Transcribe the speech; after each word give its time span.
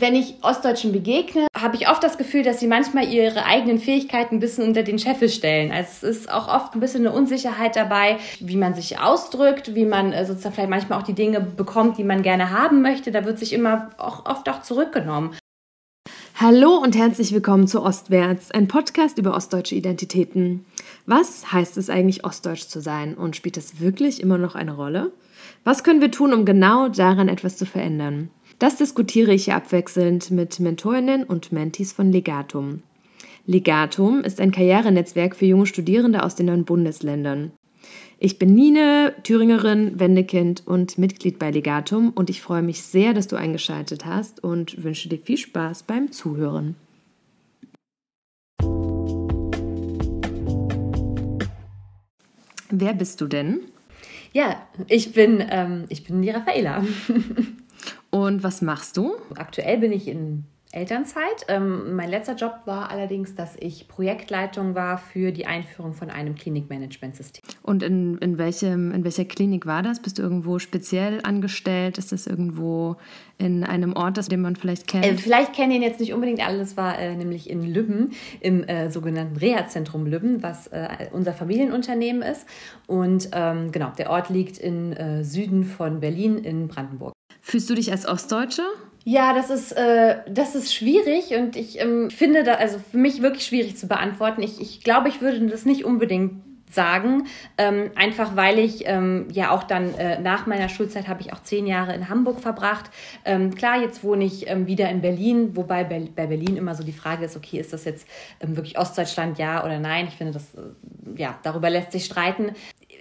wenn 0.00 0.14
ich 0.14 0.34
Ostdeutschen 0.42 0.92
begegne, 0.92 1.46
habe 1.56 1.76
ich 1.76 1.88
oft 1.88 2.02
das 2.02 2.18
Gefühl, 2.18 2.42
dass 2.42 2.60
sie 2.60 2.66
manchmal 2.66 3.08
ihre 3.08 3.44
eigenen 3.44 3.78
Fähigkeiten 3.78 4.36
ein 4.36 4.40
bisschen 4.40 4.66
unter 4.66 4.82
den 4.82 4.98
Scheffel 4.98 5.28
stellen. 5.28 5.70
Also 5.70 6.06
es 6.06 6.18
ist 6.18 6.32
auch 6.32 6.48
oft 6.48 6.74
ein 6.74 6.80
bisschen 6.80 7.06
eine 7.06 7.14
Unsicherheit 7.14 7.76
dabei, 7.76 8.18
wie 8.40 8.56
man 8.56 8.74
sich 8.74 8.98
ausdrückt, 8.98 9.74
wie 9.74 9.84
man 9.84 10.12
äh, 10.12 10.24
sozusagen 10.26 10.54
vielleicht 10.54 10.70
manchmal 10.70 11.00
auch 11.00 11.04
die 11.04 11.14
Dinge 11.14 11.40
bekommt, 11.40 11.98
die 11.98 12.04
man 12.04 12.22
gerne 12.22 12.50
haben 12.50 12.82
möchte. 12.82 13.12
Da 13.12 13.24
wird 13.24 13.38
sich 13.38 13.52
immer 13.52 13.90
auch 13.98 14.26
oft 14.26 14.48
auch 14.48 14.62
zurückgenommen. 14.62 15.36
Hallo 16.36 16.76
und 16.76 16.96
herzlich 16.96 17.32
willkommen 17.32 17.68
zu 17.68 17.80
Ostwärts, 17.80 18.50
ein 18.50 18.66
Podcast 18.66 19.18
über 19.18 19.36
ostdeutsche 19.36 19.76
Identitäten. 19.76 20.66
Was 21.06 21.52
heißt 21.52 21.76
es 21.76 21.90
eigentlich, 21.90 22.24
ostdeutsch 22.24 22.66
zu 22.66 22.80
sein 22.80 23.14
und 23.14 23.36
spielt 23.36 23.56
das 23.56 23.80
wirklich 23.80 24.20
immer 24.20 24.36
noch 24.36 24.56
eine 24.56 24.74
Rolle? 24.74 25.12
Was 25.62 25.84
können 25.84 26.00
wir 26.00 26.10
tun, 26.10 26.32
um 26.32 26.44
genau 26.44 26.88
daran 26.88 27.28
etwas 27.28 27.56
zu 27.56 27.66
verändern? 27.66 28.30
Das 28.64 28.76
diskutiere 28.76 29.34
ich 29.34 29.44
hier 29.44 29.56
abwechselnd 29.56 30.30
mit 30.30 30.58
Mentorinnen 30.58 31.24
und 31.24 31.52
Mentees 31.52 31.92
von 31.92 32.10
Legatum. 32.10 32.82
Legatum 33.44 34.22
ist 34.22 34.40
ein 34.40 34.52
Karrierenetzwerk 34.52 35.36
für 35.36 35.44
junge 35.44 35.66
Studierende 35.66 36.22
aus 36.22 36.34
den 36.34 36.46
neuen 36.46 36.64
Bundesländern. 36.64 37.52
Ich 38.18 38.38
bin 38.38 38.54
Nine, 38.54 39.12
Thüringerin, 39.22 40.00
Wendekind 40.00 40.66
und 40.66 40.96
Mitglied 40.96 41.38
bei 41.38 41.50
Legatum 41.50 42.08
und 42.14 42.30
ich 42.30 42.40
freue 42.40 42.62
mich 42.62 42.80
sehr, 42.80 43.12
dass 43.12 43.28
du 43.28 43.36
eingeschaltet 43.36 44.06
hast 44.06 44.42
und 44.42 44.82
wünsche 44.82 45.10
dir 45.10 45.18
viel 45.18 45.36
Spaß 45.36 45.82
beim 45.82 46.10
Zuhören. 46.10 46.74
Wer 52.70 52.94
bist 52.94 53.20
du 53.20 53.26
denn? 53.26 53.60
Ja, 54.32 54.66
ich 54.88 55.12
bin, 55.12 55.44
ähm, 55.50 55.84
ich 55.90 56.02
bin 56.02 56.22
die 56.22 56.30
Raffaela. 56.30 56.82
Und 58.14 58.44
was 58.44 58.62
machst 58.62 58.96
du? 58.96 59.16
Aktuell 59.34 59.78
bin 59.78 59.90
ich 59.90 60.06
in 60.06 60.44
Elternzeit. 60.70 61.46
Ähm, 61.48 61.96
mein 61.96 62.08
letzter 62.08 62.36
Job 62.36 62.60
war 62.64 62.88
allerdings, 62.88 63.34
dass 63.34 63.56
ich 63.58 63.88
Projektleitung 63.88 64.76
war 64.76 64.98
für 64.98 65.32
die 65.32 65.46
Einführung 65.46 65.94
von 65.94 66.10
einem 66.10 66.36
Klinikmanagementsystem. 66.36 67.42
Und 67.64 67.82
in, 67.82 68.18
in, 68.18 68.38
welchem, 68.38 68.92
in 68.92 69.02
welcher 69.02 69.24
Klinik 69.24 69.66
war 69.66 69.82
das? 69.82 70.00
Bist 70.00 70.18
du 70.18 70.22
irgendwo 70.22 70.60
speziell 70.60 71.22
angestellt? 71.24 71.98
Ist 71.98 72.12
das 72.12 72.28
irgendwo 72.28 72.98
in 73.36 73.64
einem 73.64 73.96
Ort, 73.96 74.30
den 74.30 74.42
man 74.42 74.54
vielleicht 74.54 74.86
kennt? 74.86 75.06
Äh, 75.06 75.16
vielleicht 75.16 75.52
kennen 75.52 75.72
ihn 75.72 75.82
jetzt 75.82 75.98
nicht 75.98 76.14
unbedingt 76.14 76.46
alle. 76.46 76.58
Das 76.58 76.76
war 76.76 76.96
äh, 76.96 77.16
nämlich 77.16 77.50
in 77.50 77.64
Lübben, 77.64 78.12
im 78.38 78.62
äh, 78.62 78.92
sogenannten 78.92 79.38
Reha-Zentrum 79.38 80.06
Lübben, 80.06 80.40
was 80.40 80.68
äh, 80.68 81.08
unser 81.10 81.32
Familienunternehmen 81.32 82.22
ist. 82.22 82.46
Und 82.86 83.30
ähm, 83.32 83.72
genau, 83.72 83.90
der 83.98 84.10
Ort 84.10 84.30
liegt 84.30 84.58
im 84.58 84.92
äh, 84.92 85.24
Süden 85.24 85.64
von 85.64 85.98
Berlin 85.98 86.38
in 86.38 86.68
Brandenburg. 86.68 87.13
Fühlst 87.46 87.68
du 87.68 87.74
dich 87.74 87.92
als 87.92 88.06
Ostdeutsche? 88.06 88.62
Ja, 89.04 89.34
das 89.34 89.50
ist, 89.50 89.72
äh, 89.72 90.16
das 90.30 90.54
ist 90.54 90.74
schwierig 90.74 91.34
und 91.38 91.56
ich 91.56 91.78
ähm, 91.78 92.10
finde 92.10 92.42
da, 92.42 92.54
also 92.54 92.78
für 92.90 92.96
mich 92.96 93.20
wirklich 93.20 93.44
schwierig 93.44 93.76
zu 93.76 93.86
beantworten. 93.86 94.42
Ich, 94.42 94.62
ich 94.62 94.82
glaube, 94.82 95.10
ich 95.10 95.20
würde 95.20 95.46
das 95.46 95.66
nicht 95.66 95.84
unbedingt 95.84 96.42
sagen, 96.70 97.26
ähm, 97.58 97.90
einfach 97.96 98.34
weil 98.34 98.58
ich 98.58 98.86
ähm, 98.86 99.28
ja 99.30 99.50
auch 99.50 99.62
dann 99.62 99.94
äh, 99.94 100.18
nach 100.20 100.46
meiner 100.46 100.70
Schulzeit 100.70 101.06
habe 101.06 101.20
ich 101.20 101.34
auch 101.34 101.42
zehn 101.42 101.66
Jahre 101.66 101.94
in 101.94 102.08
Hamburg 102.08 102.40
verbracht. 102.40 102.90
Ähm, 103.26 103.54
klar, 103.54 103.78
jetzt 103.78 104.02
wohne 104.02 104.24
ich 104.24 104.48
ähm, 104.48 104.66
wieder 104.66 104.88
in 104.88 105.02
Berlin, 105.02 105.54
wobei 105.54 105.84
bei, 105.84 106.08
bei 106.16 106.26
Berlin 106.26 106.56
immer 106.56 106.74
so 106.74 106.82
die 106.82 106.92
Frage 106.92 107.26
ist, 107.26 107.36
okay, 107.36 107.60
ist 107.60 107.74
das 107.74 107.84
jetzt 107.84 108.08
ähm, 108.40 108.56
wirklich 108.56 108.78
Ostdeutschland, 108.78 109.38
ja 109.38 109.62
oder 109.62 109.78
nein? 109.78 110.08
Ich 110.08 110.14
finde, 110.14 110.32
das, 110.32 110.54
äh, 110.54 111.20
ja, 111.20 111.38
darüber 111.42 111.68
lässt 111.68 111.92
sich 111.92 112.06
streiten 112.06 112.52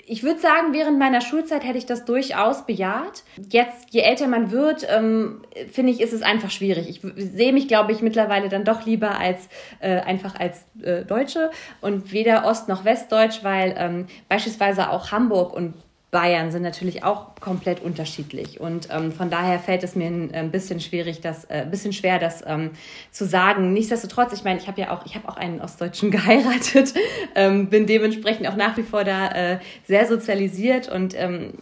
ich 0.06 0.24
würde 0.24 0.40
sagen, 0.40 0.74
während 0.74 1.00
meiner 1.00 1.22
Schulzeit 1.22 1.64
hätte 1.64 1.78
ich 1.78 1.86
das 1.86 2.04
durchaus 2.04 2.66
bejaht. 2.66 3.24
Jetzt, 3.50 3.88
je 3.92 4.02
älter 4.02 4.28
man 4.28 4.52
wird, 4.52 4.86
ähm, 4.90 5.44
finde 5.72 5.92
ich, 5.92 6.02
ist 6.02 6.14
es 6.14 6.22
einfach 6.22 6.52
schwierig. 6.52 6.90
Ich 6.90 7.02
sehe 7.16 7.54
mich, 7.54 7.68
glaube 7.68 7.94
ich, 7.94 8.02
mittlerweile 8.02 8.50
dann 8.50 8.66
doch 8.66 8.86
lieber 8.86 9.18
als 9.18 9.48
äh, 9.80 10.00
einfach 10.02 10.38
als 10.40 10.66
äh, 10.82 11.06
Deutsche 11.06 11.52
und 11.80 12.12
weder 12.12 12.46
Ost- 12.46 12.68
noch 12.68 12.84
Westdeutsch, 12.84 13.44
weil 13.44 13.76
ähm, 13.78 14.08
beispielsweise 14.28 14.90
auch 14.90 15.12
Hamburg 15.12 15.54
und 15.54 15.74
Bayern 16.14 16.52
sind 16.52 16.62
natürlich 16.62 17.04
auch 17.04 17.36
komplett 17.42 17.82
unterschiedlich. 17.82 18.62
Und 18.62 18.88
ähm, 18.92 19.12
von 19.12 19.30
daher 19.30 19.60
fällt 19.60 19.84
es 19.84 19.96
mir 19.96 20.08
ein, 20.08 20.34
ein 20.34 20.52
bisschen 20.52 20.80
schwierig, 20.80 21.20
das, 21.20 21.46
äh, 21.46 21.66
bisschen 21.70 21.92
schwer, 21.92 22.20
das 22.20 22.44
ähm, 22.48 22.70
zu 23.12 23.26
sagen. 23.26 23.74
Nichtsdestotrotz, 23.74 24.32
ich 24.32 24.46
meine, 24.46 24.60
ich 24.60 24.68
habe 24.68 24.80
ja 24.80 24.92
auch, 24.92 25.06
ich 25.06 25.16
habe 25.16 25.28
auch 25.28 25.36
einen 25.36 25.60
Ostdeutschen 25.60 26.12
geheiratet, 26.12 26.94
ähm, 27.36 27.68
bin 27.68 27.88
dementsprechend 27.88 28.48
auch 28.48 28.56
nach 28.56 28.78
wie 28.78 28.84
vor 28.84 29.04
da 29.04 29.28
äh, 29.30 29.60
sehr 29.86 30.06
sozialisiert 30.06 30.88
und 30.88 31.20
ähm, 31.20 31.54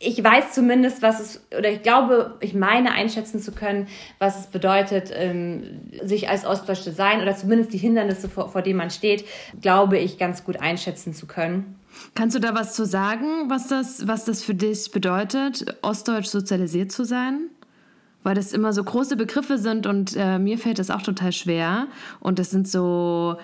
ich 0.00 0.22
weiß 0.22 0.52
zumindest, 0.52 1.02
was 1.02 1.20
es, 1.20 1.46
oder 1.56 1.70
ich 1.70 1.82
glaube, 1.82 2.36
ich 2.40 2.52
meine 2.52 2.92
einschätzen 2.92 3.40
zu 3.40 3.52
können, 3.52 3.86
was 4.18 4.40
es 4.40 4.46
bedeutet, 4.48 5.10
ähm, 5.14 5.80
sich 6.02 6.28
als 6.28 6.44
Ostdeutsche 6.44 6.84
zu 6.84 6.92
sein 6.92 7.22
oder 7.22 7.36
zumindest 7.36 7.72
die 7.72 7.78
Hindernisse, 7.78 8.28
vor, 8.28 8.50
vor 8.50 8.60
denen 8.60 8.78
man 8.78 8.90
steht, 8.90 9.24
glaube 9.60 9.98
ich, 9.98 10.18
ganz 10.18 10.44
gut 10.44 10.60
einschätzen 10.60 11.14
zu 11.14 11.26
können. 11.26 11.78
Kannst 12.14 12.36
du 12.36 12.40
da 12.40 12.54
was 12.54 12.74
zu 12.74 12.86
sagen, 12.86 13.48
was 13.48 13.68
das, 13.68 14.06
was 14.06 14.24
das 14.24 14.42
für 14.42 14.54
dich 14.54 14.90
bedeutet, 14.90 15.66
ostdeutsch 15.82 16.26
sozialisiert 16.26 16.92
zu 16.92 17.04
sein? 17.04 17.48
Weil 18.22 18.34
das 18.34 18.52
immer 18.52 18.72
so 18.72 18.82
große 18.82 19.16
Begriffe 19.16 19.58
sind 19.58 19.86
und 19.86 20.16
äh, 20.16 20.38
mir 20.38 20.56
fällt 20.58 20.78
das 20.78 20.90
auch 20.90 21.02
total 21.02 21.32
schwer. 21.32 21.88
Und 22.20 22.38
das 22.38 22.50
sind 22.50 22.66
so, 22.66 23.36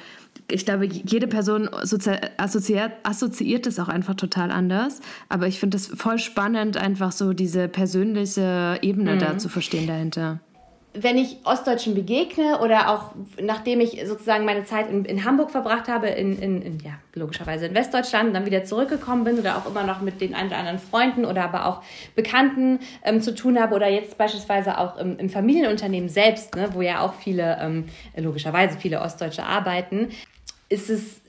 ich 0.49 0.65
glaube, 0.65 0.87
jede 0.87 1.27
Person 1.27 1.69
assoziiert, 1.69 2.93
assoziiert 3.03 3.67
das 3.67 3.79
auch 3.79 3.89
einfach 3.89 4.15
total 4.15 4.51
anders. 4.51 5.01
Aber 5.29 5.47
ich 5.49 5.61
finde 5.61 5.77
es 5.77 5.87
voll 5.87 6.19
spannend, 6.19 6.79
einfach 6.79 7.13
so 7.13 7.35
diese 7.35 7.69
persönliche 7.69 8.79
Ebene 8.81 9.17
mhm. 9.17 9.19
da 9.19 9.39
zu 9.39 9.51
verstehen 9.51 9.87
dahinter 9.87 10.41
wenn 10.93 11.17
ich 11.19 11.39
Ostdeutschen 11.45 11.95
begegne 11.95 12.59
oder 12.61 12.91
auch 12.91 13.13
nachdem 13.41 13.81
ich 13.81 14.03
sozusagen 14.07 14.45
meine 14.45 14.65
Zeit 14.65 14.91
in, 14.91 15.05
in 15.05 15.25
Hamburg 15.25 15.53
verbracht 15.53 15.87
habe, 15.89 16.09
in, 16.09 16.37
in, 16.41 16.63
in, 16.63 16.79
ja, 16.81 16.93
logischerweise 17.15 17.67
in 17.67 17.75
Westdeutschland, 17.75 18.35
dann 18.35 18.45
wieder 18.45 18.65
zurückgekommen 18.65 19.23
bin 19.23 19.39
oder 19.39 19.57
auch 19.57 19.67
immer 19.67 19.85
noch 19.85 20.01
mit 20.01 20.21
den 20.21 20.35
ein 20.35 20.49
oder 20.49 20.59
anderen 20.59 20.81
Freunden 20.81 21.25
oder 21.25 21.45
aber 21.45 21.67
auch 21.67 21.83
Bekannten 22.17 22.81
ähm, 23.05 23.21
zu 23.23 23.35
tun 23.35 23.61
habe 23.61 23.77
oder 23.77 23.89
jetzt 23.89 24.19
beispielsweise 24.19 24.79
auch 24.79 24.97
im, 24.97 25.17
im 25.19 25.31
Familienunternehmen 25.31 26.09
selbst, 26.09 26.57
ne, 26.57 26.71
wo 26.73 26.83
ja 26.83 27.03
auch 27.03 27.15
viele, 27.15 27.59
ähm, 27.61 27.85
logischerweise 28.17 28.77
viele 28.77 29.01
Ostdeutsche 29.01 29.45
arbeiten, 29.45 30.09
ist 30.69 30.91
es 30.91 31.20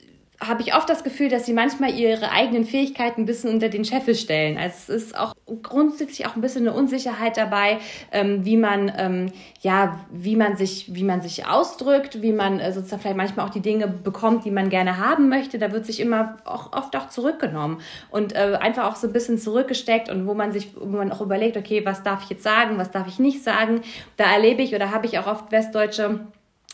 habe 0.41 0.63
ich 0.63 0.73
oft 0.73 0.89
das 0.89 1.03
Gefühl, 1.03 1.29
dass 1.29 1.45
sie 1.45 1.53
manchmal 1.53 1.93
ihre 1.93 2.31
eigenen 2.31 2.65
Fähigkeiten 2.65 3.21
ein 3.21 3.25
bisschen 3.25 3.51
unter 3.51 3.69
den 3.69 3.85
Scheffel 3.85 4.15
stellen. 4.15 4.57
Also 4.57 4.93
es 4.93 5.03
ist 5.03 5.17
auch 5.17 5.35
grundsätzlich 5.61 6.25
auch 6.25 6.35
ein 6.35 6.41
bisschen 6.41 6.67
eine 6.67 6.75
Unsicherheit 6.75 7.37
dabei, 7.37 7.77
ähm, 8.11 8.43
wie 8.43 8.57
man 8.57 8.91
ähm, 8.97 9.31
ja, 9.61 9.99
wie 10.11 10.35
man 10.35 10.57
sich, 10.57 10.93
wie 10.95 11.03
man 11.03 11.21
sich 11.21 11.45
ausdrückt, 11.45 12.21
wie 12.23 12.33
man 12.33 12.59
äh, 12.59 12.73
sozusagen 12.73 13.01
vielleicht 13.01 13.17
manchmal 13.17 13.45
auch 13.45 13.51
die 13.51 13.61
Dinge 13.61 13.87
bekommt, 13.87 14.43
die 14.43 14.51
man 14.51 14.69
gerne 14.69 14.97
haben 14.97 15.29
möchte. 15.29 15.59
Da 15.59 15.71
wird 15.71 15.85
sich 15.85 15.99
immer 15.99 16.37
auch 16.45 16.73
oft 16.73 16.95
auch 16.95 17.09
zurückgenommen 17.09 17.79
und 18.09 18.33
äh, 18.33 18.57
einfach 18.59 18.91
auch 18.91 18.95
so 18.95 19.07
ein 19.07 19.13
bisschen 19.13 19.37
zurückgesteckt 19.37 20.09
und 20.09 20.25
wo 20.25 20.33
man 20.33 20.51
sich, 20.51 20.69
wo 20.75 20.97
man 20.97 21.11
auch 21.11 21.21
überlegt, 21.21 21.57
okay, 21.57 21.85
was 21.85 22.01
darf 22.01 22.23
ich 22.23 22.31
jetzt 22.31 22.43
sagen, 22.43 22.77
was 22.77 22.89
darf 22.89 23.07
ich 23.07 23.19
nicht 23.19 23.43
sagen. 23.43 23.81
Da 24.17 24.31
erlebe 24.31 24.63
ich 24.63 24.73
oder 24.73 24.89
habe 24.91 25.05
ich 25.05 25.19
auch 25.19 25.27
oft 25.27 25.51
Westdeutsche 25.51 26.21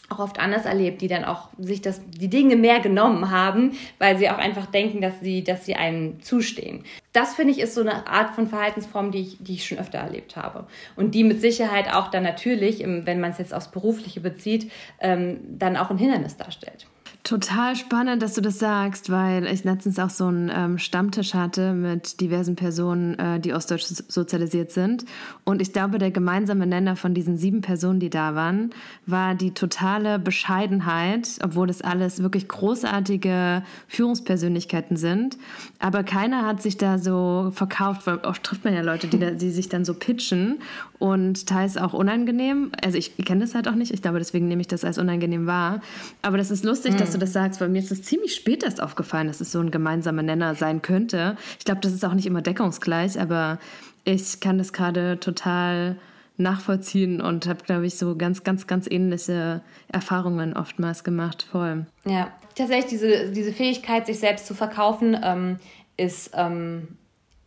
auch 0.09 0.19
oft 0.19 0.39
anders 0.39 0.65
erlebt, 0.65 1.01
die 1.01 1.07
dann 1.07 1.25
auch 1.25 1.49
sich 1.57 1.81
das, 1.81 2.01
die 2.07 2.29
Dinge 2.29 2.55
mehr 2.55 2.79
genommen 2.79 3.29
haben, 3.29 3.73
weil 3.99 4.17
sie 4.17 4.29
auch 4.29 4.37
einfach 4.37 4.65
denken, 4.67 5.01
dass 5.01 5.19
sie, 5.19 5.43
dass 5.43 5.65
sie 5.65 5.75
einem 5.75 6.21
zustehen. 6.21 6.83
Das 7.13 7.35
finde 7.35 7.51
ich 7.51 7.59
ist 7.59 7.75
so 7.75 7.81
eine 7.81 8.07
Art 8.07 8.35
von 8.35 8.47
Verhaltensform, 8.47 9.11
die 9.11 9.21
ich, 9.21 9.37
die 9.39 9.55
ich 9.55 9.65
schon 9.65 9.79
öfter 9.79 9.97
erlebt 9.97 10.35
habe. 10.35 10.67
Und 10.95 11.15
die 11.15 11.23
mit 11.23 11.41
Sicherheit 11.41 11.93
auch 11.93 12.09
dann 12.09 12.23
natürlich, 12.23 12.79
wenn 12.79 13.19
man 13.19 13.31
es 13.31 13.37
jetzt 13.37 13.53
aufs 13.53 13.69
Berufliche 13.69 14.21
bezieht, 14.21 14.71
ähm, 14.99 15.39
dann 15.57 15.77
auch 15.77 15.89
ein 15.89 15.97
Hindernis 15.97 16.37
darstellt. 16.37 16.87
Total 17.23 17.75
spannend, 17.75 18.21
dass 18.21 18.35
du 18.35 18.41
das 18.41 18.57
sagst, 18.57 19.09
weil 19.09 19.47
ich 19.47 19.65
letztens 19.65 19.99
auch 19.99 20.09
so 20.09 20.27
einen 20.27 20.49
ähm, 20.53 20.77
Stammtisch 20.77 21.33
hatte 21.33 21.73
mit 21.73 22.21
diversen 22.21 22.55
Personen, 22.55 23.19
äh, 23.19 23.39
die 23.41 23.53
ostdeutsch 23.53 23.83
sozialisiert 24.07 24.71
sind. 24.71 25.03
Und 25.43 25.61
ich 25.61 25.73
glaube, 25.73 25.97
der 25.97 26.11
gemeinsame 26.11 26.65
Nenner 26.65 26.95
von 26.95 27.13
diesen 27.13 27.35
sieben 27.35 27.59
Personen, 27.59 27.99
die 27.99 28.09
da 28.09 28.33
waren, 28.33 28.69
war 29.05 29.35
die 29.35 29.51
totale 29.51 30.19
Bescheidenheit, 30.19 31.27
obwohl 31.43 31.67
das 31.67 31.81
alles 31.81 32.23
wirklich 32.23 32.47
großartige 32.47 33.61
Führungspersönlichkeiten 33.89 34.95
sind. 34.95 35.37
Aber 35.79 36.03
keiner 36.03 36.45
hat 36.45 36.61
sich 36.61 36.77
da 36.77 36.97
so 36.97 37.51
verkauft, 37.53 38.07
weil 38.07 38.19
oft 38.19 38.41
trifft 38.43 38.63
man 38.63 38.73
ja 38.73 38.81
Leute, 38.81 39.07
die, 39.07 39.19
da, 39.19 39.31
die 39.31 39.51
sich 39.51 39.67
dann 39.67 39.83
so 39.83 39.93
pitchen 39.93 40.59
und 40.99 41.45
teils 41.47 41.75
auch 41.75 41.93
unangenehm. 41.93 42.71
Also 42.81 42.97
ich, 42.97 43.17
kenne 43.17 43.41
das 43.41 43.53
halt 43.53 43.67
auch 43.67 43.75
nicht. 43.75 43.91
Ich 43.91 44.01
glaube, 44.01 44.19
deswegen 44.19 44.47
nehme 44.47 44.61
ich 44.61 44.67
das 44.67 44.85
als 44.85 44.97
unangenehm 44.97 45.45
wahr. 45.45 45.81
Aber 46.21 46.37
das 46.37 46.51
ist 46.51 46.63
lustig, 46.63 46.93
mhm. 46.93 46.97
dass 46.97 47.11
du 47.11 47.17
du 47.17 47.25
das 47.25 47.33
sagst, 47.33 47.59
weil 47.59 47.69
mir 47.69 47.79
ist 47.79 47.91
es 47.91 48.03
ziemlich 48.03 48.35
spät 48.35 48.63
erst 48.63 48.81
aufgefallen, 48.81 49.27
dass 49.27 49.41
es 49.41 49.51
so 49.51 49.59
ein 49.59 49.71
gemeinsamer 49.71 50.23
Nenner 50.23 50.55
sein 50.55 50.81
könnte. 50.81 51.35
Ich 51.59 51.65
glaube, 51.65 51.81
das 51.81 51.93
ist 51.93 52.05
auch 52.05 52.13
nicht 52.13 52.25
immer 52.25 52.41
deckungsgleich, 52.41 53.19
aber 53.19 53.59
ich 54.03 54.39
kann 54.39 54.57
das 54.57 54.73
gerade 54.73 55.19
total 55.19 55.97
nachvollziehen 56.37 57.19
und 57.19 57.47
habe, 57.47 57.63
glaube 57.65 57.87
ich, 57.87 57.97
so 57.97 58.15
ganz, 58.15 58.43
ganz, 58.43 58.67
ganz 58.67 58.87
ähnliche 58.89 59.61
Erfahrungen 59.91 60.55
oftmals 60.55 61.03
gemacht. 61.03 61.47
Voll. 61.51 61.87
Ja, 62.05 62.31
tatsächlich 62.55 62.91
diese, 62.91 63.31
diese 63.31 63.51
Fähigkeit, 63.51 64.05
sich 64.05 64.19
selbst 64.19 64.45
zu 64.45 64.53
verkaufen, 64.53 65.17
ähm, 65.21 65.57
ist 65.97 66.31
ähm, 66.35 66.89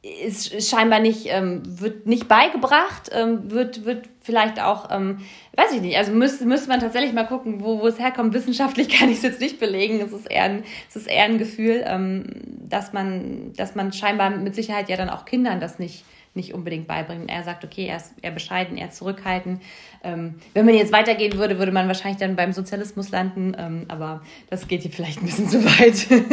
ist 0.03 0.69
scheinbar 0.69 1.01
nicht, 1.01 1.27
ähm, 1.27 1.63
wird 1.65 2.07
nicht 2.07 2.27
beigebracht, 2.27 3.11
ähm, 3.13 3.51
wird, 3.51 3.85
wird 3.85 4.09
vielleicht 4.23 4.61
auch, 4.61 4.91
ähm, 4.91 5.19
weiß 5.57 5.73
ich 5.73 5.83
nicht, 5.83 5.99
also 5.99 6.13
müsste, 6.13 6.47
müsste 6.47 6.69
man 6.69 6.81
tatsächlich 6.81 7.13
mal 7.13 7.27
gucken, 7.27 7.63
wo, 7.63 7.81
wo 7.81 7.87
es 7.87 7.99
herkommt. 7.99 8.33
Wissenschaftlich 8.33 8.89
kann 8.99 9.11
ich 9.11 9.19
es 9.19 9.23
jetzt 9.23 9.41
nicht 9.41 9.61
belegen. 9.61 10.01
Es 10.01 10.13
ist 10.13 10.31
eher 10.31 10.45
ein, 10.45 10.65
es 10.89 10.97
ist 10.97 11.07
eher 11.07 11.25
ein 11.25 11.37
Gefühl, 11.37 11.85
ähm, 11.87 12.25
dass 12.67 12.95
man, 12.95 13.53
dass 13.57 13.75
man 13.75 13.93
scheinbar 13.93 14.31
mit 14.31 14.55
Sicherheit 14.55 14.89
ja 14.89 14.97
dann 14.97 15.11
auch 15.11 15.27
Kindern 15.27 15.61
das 15.61 15.79
nicht, 15.79 16.05
nicht 16.33 16.55
unbedingt 16.55 16.87
beibringen. 16.87 17.29
Er 17.29 17.45
sagt, 17.45 17.63
okay, 17.63 17.85
er 17.85 17.99
ist 17.99 18.15
eher 18.23 18.31
bescheiden, 18.31 18.79
eher 18.79 18.91
zurückhaltend. 18.91 19.61
Ähm, 20.03 20.37
wenn 20.55 20.65
man 20.65 20.77
jetzt 20.77 20.93
weitergehen 20.93 21.35
würde, 21.35 21.59
würde 21.59 21.73
man 21.73 21.89
wahrscheinlich 21.89 22.21
dann 22.21 22.37
beim 22.37 22.55
Sozialismus 22.55 23.11
landen, 23.11 23.55
ähm, 23.59 23.85
aber 23.89 24.23
das 24.49 24.67
geht 24.67 24.81
hier 24.81 24.93
vielleicht 24.93 25.21
ein 25.21 25.27
bisschen 25.27 25.49
zu 25.51 25.63
weit. 25.63 26.07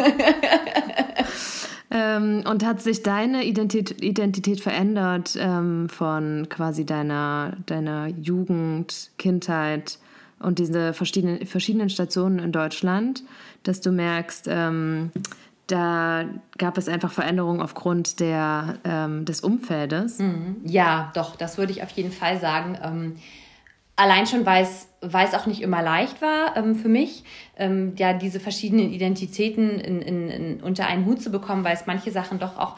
Ähm, 1.90 2.44
und 2.46 2.66
hat 2.66 2.82
sich 2.82 3.02
deine 3.02 3.46
Identität, 3.46 4.04
Identität 4.04 4.60
verändert 4.60 5.38
ähm, 5.40 5.88
von 5.88 6.48
quasi 6.50 6.86
deiner, 6.86 7.54
deiner 7.66 8.08
Jugend, 8.08 9.12
Kindheit 9.18 9.98
und 10.40 10.60
diese 10.60 10.94
verschiedenen, 10.94 11.46
verschiedenen 11.46 11.90
Stationen 11.90 12.40
in 12.40 12.52
Deutschland, 12.52 13.24
dass 13.64 13.80
du 13.82 13.92
merkst, 13.92 14.48
ähm, 14.50 15.12
da 15.68 16.26
gab 16.58 16.78
es 16.78 16.88
einfach 16.88 17.12
Veränderungen 17.12 17.62
aufgrund 17.62 18.20
der, 18.20 18.80
ähm, 18.84 19.26
des 19.26 19.42
Umfeldes? 19.42 20.20
Mhm. 20.20 20.58
Ja, 20.64 21.12
doch, 21.14 21.36
das 21.36 21.58
würde 21.58 21.72
ich 21.74 21.84
auf 21.84 21.90
jeden 21.92 22.12
Fall 22.12 22.40
sagen. 22.40 22.78
Ähm, 22.82 23.16
allein 23.96 24.26
schon, 24.26 24.46
weil 24.46 24.64
es 24.64 24.87
weil 25.14 25.28
es 25.28 25.34
auch 25.34 25.46
nicht 25.46 25.62
immer 25.62 25.82
leicht 25.82 26.22
war 26.22 26.56
ähm, 26.56 26.76
für 26.76 26.90
mich, 26.90 27.24
ähm, 27.58 27.94
ja, 27.98 28.14
diese 28.14 28.40
verschiedenen 28.40 28.92
Identitäten 28.92 29.80
in, 29.80 30.02
in, 30.02 30.30
in, 30.30 30.62
unter 30.62 30.88
einen 30.88 31.06
Hut 31.06 31.22
zu 31.22 31.32
bekommen, 31.32 31.64
weil 31.64 31.74
es 31.74 31.86
manche 31.86 32.12
Sachen 32.12 32.40
doch 32.40 32.58
auch 32.58 32.76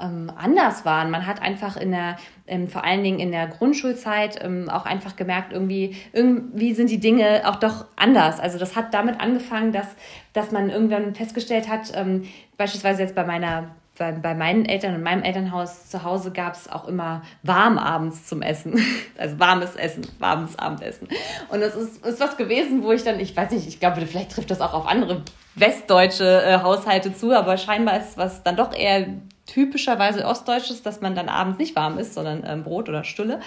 ähm, 0.00 0.30
anders 0.36 0.84
waren. 0.84 1.10
Man 1.10 1.26
hat 1.26 1.42
einfach 1.42 1.76
in 1.76 1.90
der, 1.90 2.16
ähm, 2.46 2.68
vor 2.68 2.84
allen 2.84 3.02
Dingen 3.02 3.18
in 3.18 3.30
der 3.30 3.46
Grundschulzeit 3.46 4.42
ähm, 4.42 4.68
auch 4.68 4.86
einfach 4.86 5.16
gemerkt, 5.16 5.52
irgendwie, 5.52 5.96
irgendwie 6.12 6.74
sind 6.74 6.90
die 6.90 7.00
Dinge 7.00 7.42
auch 7.44 7.56
doch 7.56 7.86
anders. 7.96 8.40
Also 8.40 8.58
das 8.58 8.76
hat 8.76 8.94
damit 8.94 9.20
angefangen, 9.20 9.72
dass, 9.72 9.88
dass 10.32 10.50
man 10.50 10.70
irgendwann 10.70 11.14
festgestellt 11.14 11.68
hat, 11.68 11.92
ähm, 11.94 12.24
beispielsweise 12.56 13.02
jetzt 13.02 13.14
bei 13.14 13.24
meiner 13.24 13.74
bei, 13.98 14.12
bei 14.12 14.34
meinen 14.34 14.64
Eltern 14.64 14.94
und 14.94 15.02
meinem 15.02 15.22
Elternhaus 15.22 15.88
zu 15.88 16.02
Hause 16.02 16.30
gab 16.30 16.54
es 16.54 16.68
auch 16.68 16.88
immer 16.88 17.22
warm 17.42 17.78
abends 17.78 18.26
zum 18.26 18.42
Essen. 18.42 18.80
Also 19.18 19.38
warmes 19.38 19.76
Essen, 19.76 20.06
warmes 20.18 20.58
Abendessen. 20.58 21.06
Und 21.48 21.60
das 21.60 21.76
ist, 21.76 22.04
ist 22.04 22.18
was 22.18 22.36
gewesen, 22.36 22.82
wo 22.82 22.90
ich 22.90 23.04
dann, 23.04 23.20
ich 23.20 23.36
weiß 23.36 23.52
nicht, 23.52 23.68
ich 23.68 23.78
glaube, 23.78 24.04
vielleicht 24.04 24.32
trifft 24.32 24.50
das 24.50 24.60
auch 24.60 24.74
auf 24.74 24.86
andere 24.86 25.22
westdeutsche 25.54 26.42
äh, 26.42 26.58
Haushalte 26.60 27.14
zu, 27.14 27.32
aber 27.32 27.56
scheinbar 27.56 28.00
ist 28.00 28.16
was 28.16 28.42
dann 28.42 28.56
doch 28.56 28.74
eher 28.74 29.06
typischerweise 29.46 30.24
ostdeutsches, 30.24 30.82
dass 30.82 31.00
man 31.00 31.14
dann 31.14 31.28
abends 31.28 31.58
nicht 31.58 31.76
warm 31.76 31.98
ist, 31.98 32.14
sondern 32.14 32.42
ähm, 32.46 32.64
Brot 32.64 32.88
oder 32.88 33.04
Stulle. 33.04 33.40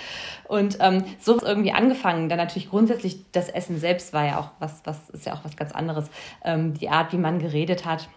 Und 0.48 0.78
ähm, 0.80 1.04
so 1.20 1.36
ist 1.36 1.44
irgendwie 1.44 1.72
angefangen. 1.72 2.30
Dann 2.30 2.38
natürlich 2.38 2.70
grundsätzlich 2.70 3.20
das 3.32 3.50
Essen 3.50 3.80
selbst 3.80 4.14
war 4.14 4.26
ja 4.26 4.40
auch 4.40 4.52
was, 4.60 4.82
was 4.86 5.10
ist 5.10 5.26
ja 5.26 5.34
auch 5.34 5.44
was 5.44 5.58
ganz 5.58 5.72
anderes. 5.72 6.10
Ähm, 6.44 6.74
die 6.74 6.90
Art, 6.90 7.12
wie 7.12 7.18
man 7.18 7.40
geredet 7.40 7.86
hat 7.86 8.08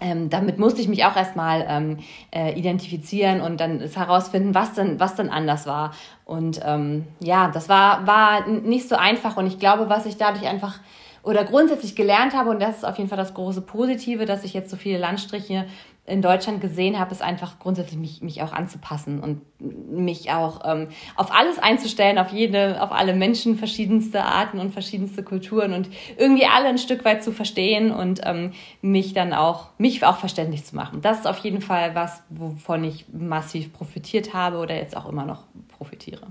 ähm, 0.00 0.30
damit 0.30 0.58
musste 0.58 0.80
ich 0.80 0.88
mich 0.88 1.04
auch 1.04 1.16
erstmal 1.16 1.66
ähm, 1.68 1.98
äh, 2.34 2.58
identifizieren 2.58 3.40
und 3.40 3.60
dann 3.60 3.80
herausfinden, 3.80 4.54
was 4.54 4.74
denn, 4.74 5.00
was 5.00 5.14
denn 5.14 5.30
anders 5.30 5.66
war. 5.66 5.92
Und 6.24 6.60
ähm, 6.64 7.06
ja, 7.20 7.48
das 7.48 7.68
war, 7.68 8.06
war 8.06 8.46
nicht 8.46 8.88
so 8.88 8.96
einfach 8.96 9.36
und 9.36 9.46
ich 9.46 9.58
glaube, 9.58 9.88
was 9.88 10.06
ich 10.06 10.16
dadurch 10.16 10.46
einfach 10.46 10.78
oder 11.22 11.44
grundsätzlich 11.44 11.96
gelernt 11.96 12.34
habe, 12.34 12.50
und 12.50 12.60
das 12.60 12.78
ist 12.78 12.84
auf 12.84 12.96
jeden 12.96 13.10
Fall 13.10 13.18
das 13.18 13.34
große 13.34 13.60
Positive, 13.60 14.24
dass 14.24 14.44
ich 14.44 14.54
jetzt 14.54 14.70
so 14.70 14.76
viele 14.76 14.98
Landstriche 14.98 15.66
in 16.08 16.22
Deutschland 16.22 16.60
gesehen 16.60 16.98
habe, 16.98 17.12
ist 17.12 17.22
einfach 17.22 17.58
grundsätzlich 17.58 17.98
mich, 17.98 18.22
mich 18.22 18.42
auch 18.42 18.52
anzupassen 18.52 19.20
und 19.20 19.42
mich 19.60 20.30
auch 20.30 20.60
ähm, 20.64 20.88
auf 21.16 21.32
alles 21.32 21.58
einzustellen, 21.58 22.18
auf 22.18 22.32
jede, 22.32 22.82
auf 22.82 22.92
alle 22.92 23.14
Menschen, 23.14 23.56
verschiedenste 23.56 24.24
Arten 24.24 24.58
und 24.58 24.72
verschiedenste 24.72 25.22
Kulturen 25.22 25.72
und 25.72 25.88
irgendwie 26.16 26.46
alle 26.46 26.68
ein 26.68 26.78
Stück 26.78 27.04
weit 27.04 27.22
zu 27.22 27.32
verstehen 27.32 27.90
und 27.90 28.20
ähm, 28.24 28.52
mich 28.80 29.12
dann 29.12 29.32
auch, 29.32 29.68
mich 29.78 30.04
auch 30.04 30.16
verständlich 30.16 30.64
zu 30.64 30.76
machen. 30.76 31.02
Das 31.02 31.20
ist 31.20 31.26
auf 31.26 31.38
jeden 31.38 31.60
Fall 31.60 31.94
was, 31.94 32.22
wovon 32.30 32.84
ich 32.84 33.06
massiv 33.12 33.72
profitiert 33.72 34.32
habe 34.34 34.58
oder 34.58 34.76
jetzt 34.76 34.96
auch 34.96 35.08
immer 35.08 35.26
noch 35.26 35.44
profitiere. 35.76 36.26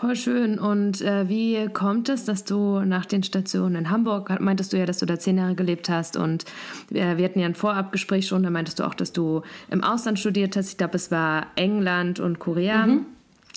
Voll 0.00 0.16
schön. 0.16 0.58
Und 0.58 1.02
äh, 1.02 1.28
wie 1.28 1.68
kommt 1.68 2.08
es, 2.08 2.24
dass 2.24 2.44
du 2.44 2.80
nach 2.80 3.04
den 3.04 3.22
Stationen 3.22 3.74
in 3.74 3.90
Hamburg, 3.90 4.40
meintest 4.40 4.72
du 4.72 4.78
ja, 4.78 4.86
dass 4.86 4.96
du 4.96 5.04
da 5.04 5.18
zehn 5.18 5.36
Jahre 5.36 5.54
gelebt 5.54 5.90
hast 5.90 6.16
und 6.16 6.46
äh, 6.90 7.18
wir 7.18 7.24
hatten 7.26 7.38
ja 7.38 7.44
ein 7.44 7.54
Vorabgespräch 7.54 8.26
schon, 8.26 8.42
da 8.42 8.48
meintest 8.48 8.78
du 8.78 8.84
auch, 8.84 8.94
dass 8.94 9.12
du 9.12 9.42
im 9.70 9.84
Ausland 9.84 10.18
studiert 10.18 10.56
hast. 10.56 10.70
Ich 10.70 10.78
glaube, 10.78 10.96
es 10.96 11.10
war 11.10 11.48
England 11.56 12.18
und 12.18 12.38
Korea. 12.38 12.86
Mhm. 12.86 13.06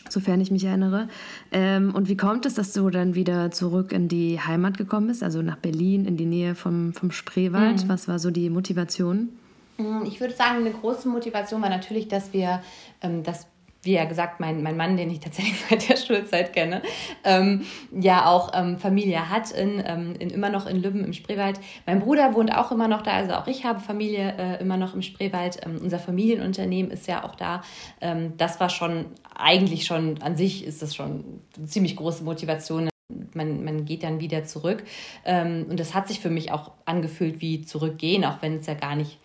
Sofern 0.09 0.41
ich 0.41 0.51
mich 0.51 0.65
erinnere. 0.65 1.07
Ähm, 1.53 1.95
und 1.95 2.09
wie 2.09 2.17
kommt 2.17 2.45
es, 2.45 2.55
dass 2.55 2.73
du 2.73 2.89
dann 2.89 3.15
wieder 3.15 3.51
zurück 3.51 3.93
in 3.93 4.09
die 4.09 4.37
Heimat 4.37 4.77
gekommen 4.77 5.07
bist, 5.07 5.23
also 5.23 5.41
nach 5.41 5.55
Berlin, 5.55 6.03
in 6.03 6.17
die 6.17 6.25
Nähe 6.25 6.55
vom, 6.55 6.91
vom 6.91 7.11
Spreewald? 7.11 7.85
Mhm. 7.85 7.89
Was 7.89 8.09
war 8.09 8.19
so 8.19 8.29
die 8.31 8.49
Motivation? 8.49 9.29
Mhm, 9.77 10.03
ich 10.05 10.19
würde 10.19 10.33
sagen, 10.33 10.57
eine 10.57 10.71
große 10.71 11.07
Motivation 11.07 11.61
war 11.61 11.69
natürlich, 11.69 12.09
dass 12.09 12.33
wir, 12.33 12.61
ähm, 13.01 13.23
dass 13.23 13.47
wie 13.83 13.93
ja 13.93 14.05
gesagt, 14.05 14.39
mein, 14.39 14.63
mein 14.63 14.77
Mann, 14.77 14.97
den 14.97 15.11
ich 15.11 15.19
tatsächlich 15.19 15.61
seit 15.69 15.89
der 15.89 15.97
Schulzeit 15.97 16.53
kenne, 16.53 16.81
ähm, 17.23 17.65
ja 17.91 18.25
auch 18.25 18.51
ähm, 18.53 18.77
Familie 18.77 19.29
hat, 19.29 19.51
in, 19.51 19.83
ähm, 19.85 20.15
in, 20.17 20.29
immer 20.29 20.49
noch 20.49 20.65
in 20.65 20.81
Lübben 20.81 21.03
im 21.03 21.13
Spreewald. 21.13 21.59
Mein 21.85 21.99
Bruder 21.99 22.33
wohnt 22.33 22.55
auch 22.55 22.71
immer 22.71 22.87
noch 22.87 23.01
da, 23.01 23.11
also 23.11 23.33
auch 23.33 23.47
ich 23.47 23.65
habe 23.65 23.81
Familie 23.81 24.35
äh, 24.37 24.61
immer 24.61 24.77
noch 24.77 24.93
im 24.93 25.01
Spreewald. 25.01 25.59
Ähm, 25.65 25.79
unser 25.81 25.99
Familienunternehmen 25.99 26.91
ist 26.91 27.07
ja 27.07 27.23
auch 27.23 27.35
da. 27.35 27.61
Ähm, 28.01 28.33
das 28.37 28.59
war 28.59 28.69
schon, 28.69 29.05
eigentlich 29.35 29.85
schon, 29.85 30.21
an 30.21 30.37
sich 30.37 30.65
ist 30.65 30.81
das 30.81 30.95
schon 30.95 31.41
eine 31.57 31.67
ziemlich 31.67 31.97
große 31.97 32.23
Motivation. 32.23 32.89
Man, 33.33 33.63
man 33.63 33.85
geht 33.85 34.03
dann 34.03 34.21
wieder 34.21 34.45
zurück. 34.45 34.83
Ähm, 35.25 35.65
und 35.69 35.79
das 35.79 35.93
hat 35.93 36.07
sich 36.07 36.21
für 36.21 36.29
mich 36.29 36.51
auch 36.51 36.71
angefühlt 36.85 37.41
wie 37.41 37.61
zurückgehen, 37.61 38.23
auch 38.23 38.41
wenn 38.41 38.57
es 38.57 38.65
ja 38.65 38.75
gar 38.75 38.95
nicht 38.95 39.19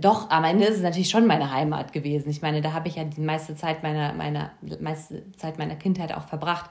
doch, 0.00 0.30
am 0.30 0.44
Ende 0.44 0.64
ist 0.64 0.76
es 0.76 0.82
natürlich 0.82 1.08
schon 1.08 1.26
meine 1.26 1.52
Heimat 1.52 1.92
gewesen. 1.92 2.30
Ich 2.30 2.42
meine, 2.42 2.60
da 2.60 2.72
habe 2.72 2.88
ich 2.88 2.96
ja 2.96 3.04
die 3.04 3.20
meiste 3.20 3.54
Zeit 3.54 3.82
meiner, 3.82 4.12
meiner, 4.12 4.50
meiste 4.80 5.30
Zeit 5.36 5.58
meiner 5.58 5.76
Kindheit 5.76 6.14
auch 6.14 6.24
verbracht. 6.24 6.70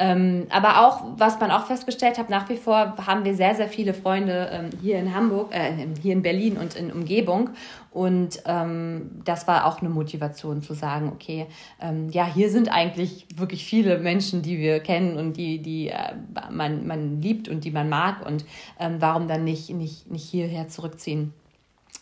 Ähm, 0.00 0.46
aber 0.50 0.86
auch, 0.86 1.02
was 1.16 1.40
man 1.40 1.50
auch 1.50 1.66
festgestellt 1.66 2.18
hat, 2.18 2.30
nach 2.30 2.48
wie 2.48 2.56
vor 2.56 2.94
haben 3.04 3.24
wir 3.24 3.34
sehr, 3.34 3.56
sehr 3.56 3.68
viele 3.68 3.94
Freunde 3.94 4.48
ähm, 4.52 4.70
hier 4.80 4.96
in 4.98 5.12
Hamburg, 5.12 5.52
äh, 5.52 5.72
hier 6.00 6.12
in 6.12 6.22
Berlin 6.22 6.56
und 6.56 6.76
in 6.76 6.92
Umgebung. 6.92 7.50
Und 7.90 8.40
ähm, 8.46 9.22
das 9.24 9.48
war 9.48 9.66
auch 9.66 9.80
eine 9.80 9.88
Motivation 9.88 10.62
zu 10.62 10.74
sagen, 10.74 11.10
okay, 11.12 11.46
ähm, 11.80 12.10
ja, 12.10 12.26
hier 12.26 12.48
sind 12.50 12.68
eigentlich 12.68 13.26
wirklich 13.34 13.64
viele 13.64 13.98
Menschen, 13.98 14.42
die 14.42 14.58
wir 14.58 14.78
kennen 14.80 15.16
und 15.16 15.36
die, 15.36 15.60
die 15.60 15.88
äh, 15.88 16.14
man, 16.50 16.86
man 16.86 17.20
liebt 17.20 17.48
und 17.48 17.64
die 17.64 17.72
man 17.72 17.88
mag. 17.88 18.24
Und 18.24 18.44
ähm, 18.78 18.96
warum 19.00 19.26
dann 19.26 19.42
nicht, 19.42 19.70
nicht, 19.70 20.08
nicht 20.10 20.28
hierher 20.28 20.68
zurückziehen? 20.68 21.32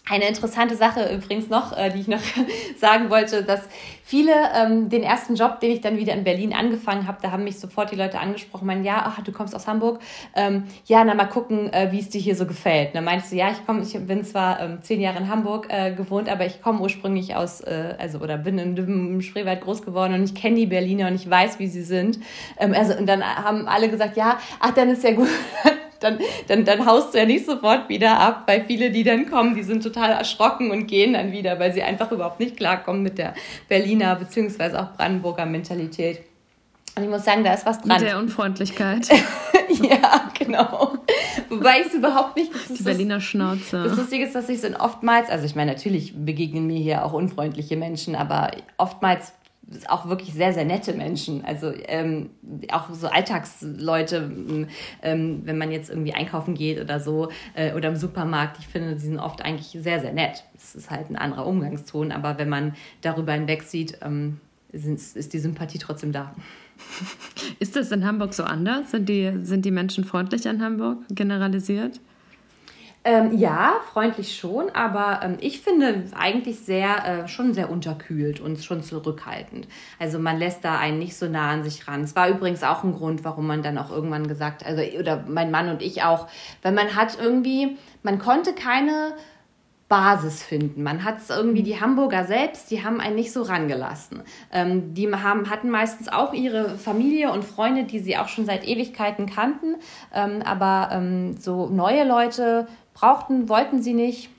Eine 0.08 0.28
interessante 0.28 0.76
Sache 0.76 1.12
übrigens 1.12 1.48
noch, 1.48 1.76
äh, 1.76 1.90
die 1.90 1.98
ich 1.98 2.06
noch 2.06 2.20
sagen 2.78 3.10
wollte, 3.10 3.42
dass 3.42 3.62
viele 4.04 4.30
ähm, 4.54 4.88
den 4.88 5.02
ersten 5.02 5.34
Job, 5.34 5.58
den 5.58 5.72
ich 5.72 5.80
dann 5.80 5.96
wieder 5.96 6.12
in 6.12 6.22
Berlin 6.22 6.54
angefangen 6.54 7.08
habe, 7.08 7.18
da 7.20 7.32
haben 7.32 7.42
mich 7.42 7.58
sofort 7.58 7.90
die 7.90 7.96
Leute 7.96 8.20
angesprochen, 8.20 8.66
meinen, 8.66 8.84
ja, 8.84 9.02
ach, 9.04 9.20
du 9.24 9.32
kommst 9.32 9.52
aus 9.52 9.66
Hamburg, 9.66 9.98
ähm, 10.36 10.62
ja, 10.84 11.02
na 11.04 11.14
mal 11.14 11.24
gucken, 11.24 11.72
äh, 11.72 11.90
wie 11.90 11.98
es 11.98 12.08
dir 12.08 12.20
hier 12.20 12.36
so 12.36 12.46
gefällt. 12.46 12.94
Dann 12.94 13.02
meinst 13.02 13.32
du, 13.32 13.36
ja, 13.36 13.50
ich 13.50 13.66
komme, 13.66 13.82
ich 13.82 13.94
bin 14.06 14.22
zwar 14.22 14.60
ähm, 14.60 14.78
zehn 14.80 15.00
Jahre 15.00 15.18
in 15.18 15.28
Hamburg 15.28 15.66
äh, 15.70 15.92
gewohnt, 15.92 16.28
aber 16.28 16.46
ich 16.46 16.62
komme 16.62 16.78
ursprünglich 16.78 17.34
aus, 17.34 17.60
äh, 17.62 17.96
also 17.98 18.20
oder 18.20 18.38
bin 18.38 18.58
in, 18.58 18.76
im 18.76 19.22
Spreewald 19.22 19.60
groß 19.62 19.82
geworden 19.82 20.14
und 20.14 20.22
ich 20.22 20.36
kenne 20.36 20.54
die 20.54 20.66
Berliner 20.66 21.08
und 21.08 21.16
ich 21.16 21.28
weiß, 21.28 21.58
wie 21.58 21.66
sie 21.66 21.82
sind. 21.82 22.20
Ähm, 22.60 22.74
also 22.74 22.96
und 22.96 23.06
dann 23.06 23.24
haben 23.24 23.66
alle 23.66 23.88
gesagt, 23.88 24.16
ja, 24.16 24.38
ach, 24.60 24.70
dann 24.70 24.88
ist 24.88 25.02
ja 25.02 25.10
gut 25.10 25.28
dann, 26.00 26.18
dann, 26.48 26.64
dann 26.64 26.86
haust 26.86 27.14
du 27.14 27.18
ja 27.18 27.24
nicht 27.24 27.46
sofort 27.46 27.88
wieder 27.88 28.18
ab, 28.18 28.44
weil 28.46 28.64
viele, 28.64 28.90
die 28.90 29.04
dann 29.04 29.30
kommen, 29.30 29.54
die 29.54 29.62
sind 29.62 29.82
total 29.82 30.12
erschrocken 30.12 30.70
und 30.70 30.86
gehen 30.86 31.14
dann 31.14 31.32
wieder, 31.32 31.58
weil 31.58 31.72
sie 31.72 31.82
einfach 31.82 32.12
überhaupt 32.12 32.40
nicht 32.40 32.56
klarkommen 32.56 33.02
mit 33.02 33.18
der 33.18 33.34
Berliner 33.68 34.16
bzw. 34.16 34.76
auch 34.76 34.92
Brandenburger 34.92 35.46
Mentalität. 35.46 36.20
Und 36.96 37.04
ich 37.04 37.10
muss 37.10 37.24
sagen, 37.26 37.44
da 37.44 37.52
ist 37.52 37.66
was 37.66 37.80
dran. 37.80 38.00
Mit 38.00 38.08
der 38.08 38.18
Unfreundlichkeit. 38.18 39.08
ja, 39.68 40.30
genau. 40.38 40.94
Wobei 41.50 41.80
ich 41.80 41.88
es 41.88 41.94
überhaupt 41.94 42.36
nicht. 42.36 42.50
Die 42.70 42.82
Berliner 42.82 43.20
Schnauze. 43.20 43.84
Das 43.84 43.98
Lustige 43.98 44.24
ist, 44.24 44.34
dass 44.34 44.48
ich 44.48 44.62
es 44.62 44.80
oftmals, 44.80 45.28
also 45.28 45.44
ich 45.44 45.54
meine, 45.54 45.72
natürlich 45.72 46.14
begegnen 46.16 46.66
mir 46.66 46.78
hier 46.78 47.04
auch 47.04 47.12
unfreundliche 47.12 47.76
Menschen, 47.76 48.16
aber 48.16 48.50
oftmals 48.78 49.34
auch 49.88 50.08
wirklich 50.08 50.32
sehr, 50.32 50.52
sehr 50.52 50.64
nette 50.64 50.92
Menschen. 50.92 51.44
Also 51.44 51.72
ähm, 51.86 52.30
auch 52.70 52.90
so 52.92 53.08
Alltagsleute, 53.08 54.30
ähm, 55.02 55.42
wenn 55.44 55.58
man 55.58 55.72
jetzt 55.72 55.90
irgendwie 55.90 56.14
einkaufen 56.14 56.54
geht 56.54 56.80
oder 56.80 57.00
so 57.00 57.30
äh, 57.54 57.74
oder 57.74 57.88
im 57.88 57.96
Supermarkt, 57.96 58.58
ich 58.60 58.68
finde, 58.68 58.94
die 58.94 59.00
sind 59.00 59.18
oft 59.18 59.42
eigentlich 59.42 59.76
sehr, 59.82 60.00
sehr 60.00 60.12
nett. 60.12 60.44
Es 60.54 60.74
ist 60.74 60.90
halt 60.90 61.10
ein 61.10 61.16
anderer 61.16 61.46
Umgangston, 61.46 62.12
aber 62.12 62.38
wenn 62.38 62.48
man 62.48 62.74
darüber 63.00 63.32
hinweg 63.32 63.62
sieht, 63.62 63.98
ähm, 64.02 64.40
ist, 64.70 65.16
ist 65.16 65.32
die 65.32 65.38
Sympathie 65.38 65.78
trotzdem 65.78 66.12
da. 66.12 66.34
Ist 67.58 67.74
das 67.74 67.90
in 67.90 68.04
Hamburg 68.04 68.34
so 68.34 68.44
anders? 68.44 68.90
Sind 68.90 69.08
die, 69.08 69.32
sind 69.42 69.64
die 69.64 69.70
Menschen 69.70 70.04
freundlich 70.04 70.46
in 70.46 70.62
Hamburg 70.62 70.98
generalisiert? 71.08 72.00
Ähm, 73.08 73.38
ja, 73.38 73.76
freundlich 73.92 74.36
schon, 74.36 74.68
aber 74.70 75.20
ähm, 75.22 75.36
ich 75.38 75.60
finde 75.60 76.06
eigentlich 76.16 76.58
sehr, 76.58 77.06
äh, 77.06 77.28
schon 77.28 77.54
sehr 77.54 77.70
unterkühlt 77.70 78.40
und 78.40 78.58
schon 78.64 78.82
zurückhaltend. 78.82 79.68
Also 80.00 80.18
man 80.18 80.40
lässt 80.40 80.64
da 80.64 80.76
einen 80.76 80.98
nicht 80.98 81.16
so 81.16 81.28
nah 81.28 81.52
an 81.52 81.62
sich 81.62 81.86
ran. 81.86 82.02
Es 82.02 82.16
war 82.16 82.28
übrigens 82.28 82.64
auch 82.64 82.82
ein 82.82 82.94
Grund, 82.94 83.22
warum 83.22 83.46
man 83.46 83.62
dann 83.62 83.78
auch 83.78 83.92
irgendwann 83.92 84.26
gesagt, 84.26 84.66
also 84.66 84.82
oder 84.98 85.22
mein 85.28 85.52
Mann 85.52 85.68
und 85.68 85.82
ich 85.82 86.02
auch, 86.02 86.26
weil 86.62 86.72
man 86.72 86.96
hat 86.96 87.16
irgendwie, 87.20 87.76
man 88.02 88.18
konnte 88.18 88.54
keine 88.54 89.14
Basis 89.88 90.42
finden. 90.42 90.82
Man 90.82 91.04
hat 91.04 91.18
es 91.18 91.30
irgendwie, 91.30 91.62
die 91.62 91.80
Hamburger 91.80 92.24
selbst, 92.24 92.72
die 92.72 92.82
haben 92.82 93.00
einen 93.00 93.14
nicht 93.14 93.32
so 93.32 93.42
rangelassen. 93.42 94.22
Ähm, 94.52 94.94
die 94.94 95.08
haben, 95.14 95.48
hatten 95.48 95.70
meistens 95.70 96.08
auch 96.08 96.32
ihre 96.32 96.76
Familie 96.76 97.30
und 97.30 97.44
Freunde, 97.44 97.84
die 97.84 98.00
sie 98.00 98.16
auch 98.16 98.26
schon 98.26 98.46
seit 98.46 98.66
Ewigkeiten 98.66 99.26
kannten. 99.26 99.76
Ähm, 100.12 100.42
aber 100.44 100.88
ähm, 100.92 101.36
so 101.36 101.68
neue 101.68 102.02
Leute 102.02 102.66
brauchten, 102.96 103.48
wollten 103.48 103.82
sie 103.82 103.94
nicht. 103.94 104.30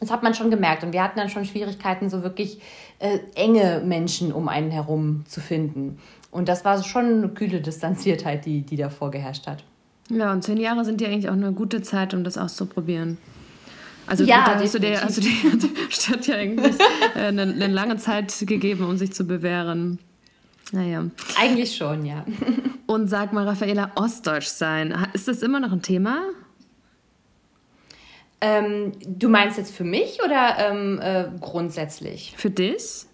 Das 0.00 0.10
hat 0.10 0.22
man 0.22 0.34
schon 0.34 0.50
gemerkt. 0.50 0.82
Und 0.82 0.92
wir 0.92 1.02
hatten 1.02 1.18
dann 1.18 1.28
schon 1.28 1.44
Schwierigkeiten, 1.44 2.10
so 2.10 2.22
wirklich 2.22 2.60
äh, 2.98 3.20
enge 3.34 3.82
Menschen 3.84 4.32
um 4.32 4.48
einen 4.48 4.70
herum 4.70 5.24
zu 5.28 5.40
finden. 5.40 5.98
Und 6.30 6.48
das 6.48 6.64
war 6.64 6.82
schon 6.82 7.04
eine 7.04 7.28
kühle 7.28 7.60
Distanziertheit, 7.60 8.46
die, 8.46 8.62
die 8.62 8.76
da 8.76 8.88
vorgeherrscht 8.88 9.46
hat. 9.46 9.62
Ja, 10.08 10.32
und 10.32 10.42
zehn 10.42 10.56
Jahre 10.56 10.84
sind 10.84 11.00
ja 11.00 11.08
eigentlich 11.08 11.28
auch 11.28 11.34
eine 11.34 11.52
gute 11.52 11.82
Zeit, 11.82 12.14
um 12.14 12.24
das 12.24 12.36
auszuprobieren. 12.36 13.18
Also 14.06 14.24
ja, 14.24 14.44
da 14.44 14.58
hast 14.58 14.74
du 14.74 14.80
dir 14.80 15.00
also 15.00 15.20
die 15.20 15.36
Stadt 15.90 16.26
ja 16.26 16.34
eigentlich 16.36 16.74
äh, 17.14 17.20
eine, 17.20 17.42
eine 17.42 17.68
lange 17.68 17.96
Zeit 17.98 18.34
gegeben, 18.46 18.84
um 18.84 18.96
sich 18.96 19.12
zu 19.12 19.24
bewähren. 19.24 20.00
Naja. 20.72 21.04
Eigentlich 21.38 21.76
schon, 21.76 22.04
ja. 22.04 22.24
Und 22.86 23.08
sag 23.08 23.32
mal, 23.32 23.46
Raffaela, 23.46 23.92
Ostdeutsch 23.94 24.48
sein, 24.48 25.06
ist 25.12 25.28
das 25.28 25.42
immer 25.42 25.60
noch 25.60 25.70
ein 25.70 25.82
Thema? 25.82 26.22
Ähm, 28.44 28.92
du 29.06 29.28
meinst 29.28 29.56
jetzt 29.56 29.72
für 29.74 29.84
mich 29.84 30.18
oder 30.24 30.56
ähm, 30.58 31.00
äh, 31.00 31.26
grundsätzlich? 31.40 32.34
Für 32.36 32.50
dich? 32.50 33.06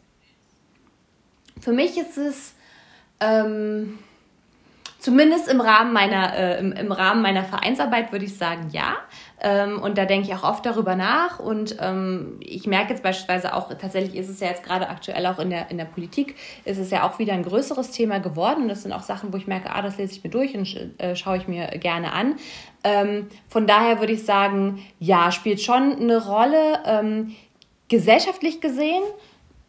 Für 1.61 1.73
mich 1.73 1.99
ist 1.99 2.17
es 2.17 2.55
ähm, 3.21 3.99
zumindest 4.99 5.49
im 5.49 5.61
Rahmen 5.61 5.93
meiner, 5.93 6.35
äh, 6.35 6.59
im, 6.59 6.73
im 6.73 6.93
Rahmen 6.93 7.23
meiner 7.23 7.45
Vereinsarbeit 7.45 8.13
würde 8.13 8.25
ich 8.25 8.37
sagen, 8.37 8.69
ja. 8.73 8.97
Ähm, 9.41 9.81
und 9.81 9.97
da 9.97 10.05
denke 10.05 10.29
ich 10.29 10.35
auch 10.35 10.43
oft 10.43 10.67
darüber 10.67 10.97
nach. 10.97 11.39
Und 11.39 11.77
ähm, 11.81 12.41
ich 12.41 12.67
merke 12.67 12.91
jetzt 12.91 13.03
beispielsweise 13.03 13.55
auch, 13.55 13.69
tatsächlich 13.69 14.17
ist 14.17 14.29
es 14.29 14.41
ja 14.41 14.49
jetzt 14.49 14.65
gerade 14.65 14.89
aktuell 14.89 15.25
auch 15.27 15.39
in 15.39 15.51
der, 15.51 15.71
in 15.71 15.79
der 15.79 15.85
Politik, 15.85 16.35
ist 16.65 16.79
es 16.79 16.91
ja 16.91 17.09
auch 17.09 17.19
wieder 17.19 17.35
ein 17.35 17.45
größeres 17.45 17.93
Thema 17.93 18.19
geworden. 18.19 18.63
Und 18.63 18.69
das 18.69 18.83
sind 18.83 18.93
auch 18.93 19.03
Sachen, 19.03 19.33
wo 19.33 19.37
ich 19.37 19.47
merke, 19.47 19.71
ah, 19.71 19.83
das 19.83 19.97
lese 19.97 20.13
ich 20.13 20.25
mir 20.25 20.31
durch 20.31 20.57
und 20.57 20.67
äh, 20.99 21.15
schaue 21.15 21.37
ich 21.37 21.47
mir 21.47 21.69
gerne 21.79 22.13
an. 22.13 22.35
Ähm, 22.83 23.29
von 23.49 23.67
daher 23.67 24.01
würde 24.01 24.13
ich 24.13 24.25
sagen, 24.25 24.83
ja, 24.99 25.31
spielt 25.31 25.61
schon 25.61 25.97
eine 25.97 26.27
Rolle. 26.27 26.81
Ähm, 26.85 27.37
gesellschaftlich 27.89 28.61
gesehen, 28.61 29.03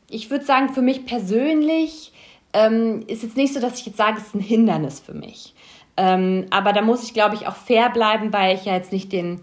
ich 0.09 0.29
würde 0.29 0.45
sagen, 0.45 0.69
für 0.69 0.81
mich 0.81 1.05
persönlich 1.05 2.11
ähm, 2.53 3.03
ist 3.07 3.23
jetzt 3.23 3.37
nicht 3.37 3.53
so, 3.53 3.59
dass 3.59 3.79
ich 3.79 3.85
jetzt 3.85 3.97
sage, 3.97 4.17
es 4.17 4.27
ist 4.27 4.35
ein 4.35 4.41
Hindernis 4.41 4.99
für 4.99 5.13
mich. 5.13 5.53
Ähm, 5.97 6.45
aber 6.49 6.73
da 6.73 6.81
muss 6.81 7.03
ich, 7.03 7.13
glaube 7.13 7.35
ich, 7.35 7.47
auch 7.47 7.55
fair 7.55 7.89
bleiben, 7.89 8.31
weil 8.31 8.55
ich 8.55 8.65
ja 8.65 8.73
jetzt 8.73 8.91
nicht 8.91 9.11
den 9.11 9.41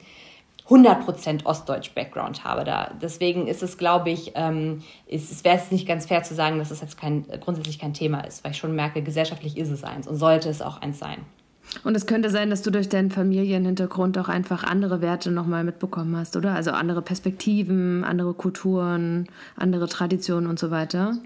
100% 0.69 1.45
Ostdeutsch-Background 1.45 2.45
habe. 2.45 2.65
Da. 2.65 2.93
Deswegen 3.01 3.47
ist 3.47 3.63
es, 3.63 3.79
glaube 3.79 4.11
ich, 4.11 4.33
ähm, 4.35 4.83
ist, 5.07 5.31
es 5.31 5.45
wäre 5.45 5.57
es 5.57 5.71
nicht 5.71 5.87
ganz 5.87 6.07
fair 6.07 6.23
zu 6.23 6.35
sagen, 6.35 6.59
dass 6.59 6.71
es 6.71 6.81
jetzt 6.81 6.99
kein, 6.99 7.25
grundsätzlich 7.41 7.79
kein 7.79 7.95
Thema 7.95 8.21
ist, 8.21 8.43
weil 8.43 8.53
ich 8.53 8.59
schon 8.59 8.75
merke, 8.75 9.03
gesellschaftlich 9.03 9.57
ist 9.57 9.71
es 9.71 9.85
eins 9.85 10.09
und 10.09 10.17
sollte 10.17 10.49
es 10.49 10.63
auch 10.63 10.81
eins 10.81 10.99
sein. 10.99 11.19
Und 11.85 11.95
es 11.95 12.07
könnte 12.07 12.31
sein, 12.31 12.51
dass 12.51 12.63
du 12.63 12.71
durch 12.71 12.89
deinen 12.89 13.11
Familienhintergrund 13.11 14.17
auch 14.19 14.29
einfach 14.29 14.65
andere 14.65 15.01
Werte 15.03 15.31
nochmal 15.31 15.65
mitbekommen 15.65 16.17
hast, 16.17 16.37
oder? 16.37 16.55
Also 16.55 16.71
andere 16.71 17.03
Perspektiven, 17.03 18.05
andere 18.05 18.35
Kulturen, 18.35 19.27
andere 19.57 19.89
Traditionen 19.89 20.49
und 20.49 20.59
so 20.59 20.71
weiter. 20.71 21.17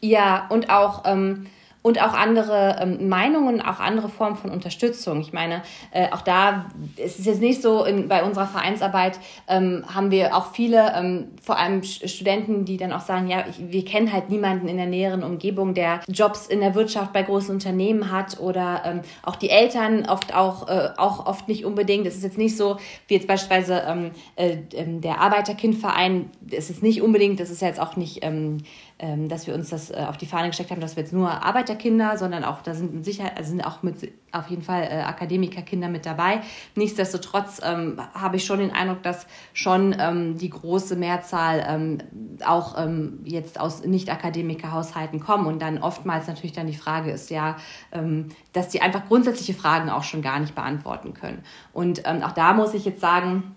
Ja, 0.00 0.46
und 0.50 0.70
auch 0.70 1.02
ähm, 1.04 1.46
und 1.86 2.02
auch 2.02 2.14
andere 2.14 2.78
ähm, 2.80 3.08
Meinungen, 3.08 3.62
auch 3.62 3.78
andere 3.78 4.08
Formen 4.08 4.34
von 4.34 4.50
Unterstützung. 4.50 5.20
Ich 5.20 5.32
meine, 5.32 5.62
äh, 5.92 6.10
auch 6.10 6.22
da 6.22 6.66
ist 6.96 7.20
es 7.20 7.26
jetzt 7.26 7.40
nicht 7.40 7.62
so, 7.62 7.84
in, 7.84 8.08
bei 8.08 8.24
unserer 8.24 8.48
Vereinsarbeit 8.48 9.20
ähm, 9.46 9.84
haben 9.94 10.10
wir 10.10 10.36
auch 10.36 10.50
viele, 10.50 10.92
ähm, 10.96 11.28
vor 11.40 11.56
allem 11.56 11.84
Studenten, 11.84 12.64
die 12.64 12.76
dann 12.76 12.92
auch 12.92 13.02
sagen, 13.02 13.28
ja, 13.28 13.44
ich, 13.48 13.70
wir 13.70 13.84
kennen 13.84 14.12
halt 14.12 14.30
niemanden 14.30 14.66
in 14.66 14.78
der 14.78 14.86
näheren 14.86 15.22
Umgebung, 15.22 15.74
der 15.74 16.00
Jobs 16.08 16.48
in 16.48 16.58
der 16.58 16.74
Wirtschaft 16.74 17.12
bei 17.12 17.22
großen 17.22 17.54
Unternehmen 17.54 18.10
hat 18.10 18.40
oder 18.40 18.82
ähm, 18.84 19.02
auch 19.22 19.36
die 19.36 19.50
Eltern 19.50 20.06
oft 20.06 20.34
auch, 20.34 20.66
äh, 20.66 20.88
auch 20.96 21.24
oft 21.26 21.46
nicht 21.46 21.64
unbedingt. 21.64 22.04
Es 22.04 22.16
ist 22.16 22.24
jetzt 22.24 22.38
nicht 22.38 22.56
so, 22.56 22.78
wie 23.06 23.14
jetzt 23.14 23.28
beispielsweise 23.28 23.84
ähm, 23.86 24.10
äh, 24.34 24.56
ähm, 24.72 25.02
der 25.02 25.20
Arbeiterkindverein, 25.20 26.30
es 26.50 26.68
ist 26.68 26.82
nicht 26.82 27.00
unbedingt, 27.00 27.38
das 27.38 27.50
ist 27.50 27.62
jetzt 27.62 27.78
auch 27.78 27.94
nicht 27.94 28.24
ähm, 28.24 28.58
dass 28.98 29.46
wir 29.46 29.54
uns 29.54 29.68
das 29.68 29.90
äh, 29.90 30.06
auf 30.08 30.16
die 30.16 30.26
Fahne 30.26 30.48
gesteckt 30.48 30.70
haben, 30.70 30.80
dass 30.80 30.96
wir 30.96 31.02
jetzt 31.02 31.12
nur 31.12 31.30
Arbeiterkinder, 31.30 32.16
sondern 32.16 32.44
auch, 32.44 32.62
da 32.62 32.74
sind 32.74 32.94
mit 32.94 33.04
Sicherheit, 33.04 33.36
also 33.36 33.50
sind 33.50 33.60
auch 33.60 33.82
mit 33.82 34.10
auf 34.32 34.48
jeden 34.48 34.62
Fall 34.62 34.84
äh, 34.84 35.02
Akademikerkinder 35.02 35.88
mit 35.88 36.06
dabei. 36.06 36.40
Nichtsdestotrotz 36.76 37.60
ähm, 37.62 38.00
habe 38.14 38.36
ich 38.36 38.44
schon 38.44 38.58
den 38.58 38.70
Eindruck, 38.70 39.02
dass 39.02 39.26
schon 39.52 39.94
ähm, 39.98 40.38
die 40.38 40.48
große 40.48 40.96
Mehrzahl 40.96 41.64
ähm, 41.68 41.98
auch 42.44 42.82
ähm, 42.82 43.20
jetzt 43.24 43.60
aus 43.60 43.84
Nicht-Akademiker-Haushalten 43.84 45.20
kommen 45.20 45.46
und 45.46 45.60
dann 45.60 45.78
oftmals 45.78 46.26
natürlich 46.26 46.52
dann 46.52 46.66
die 46.66 46.76
Frage 46.76 47.10
ist 47.10 47.30
ja, 47.30 47.56
ähm, 47.92 48.28
dass 48.54 48.68
die 48.68 48.80
einfach 48.80 49.06
grundsätzliche 49.06 49.54
Fragen 49.54 49.90
auch 49.90 50.04
schon 50.04 50.22
gar 50.22 50.40
nicht 50.40 50.54
beantworten 50.54 51.12
können. 51.12 51.42
Und 51.74 52.02
ähm, 52.06 52.22
auch 52.22 52.32
da 52.32 52.54
muss 52.54 52.72
ich 52.72 52.86
jetzt 52.86 53.00
sagen, 53.00 53.56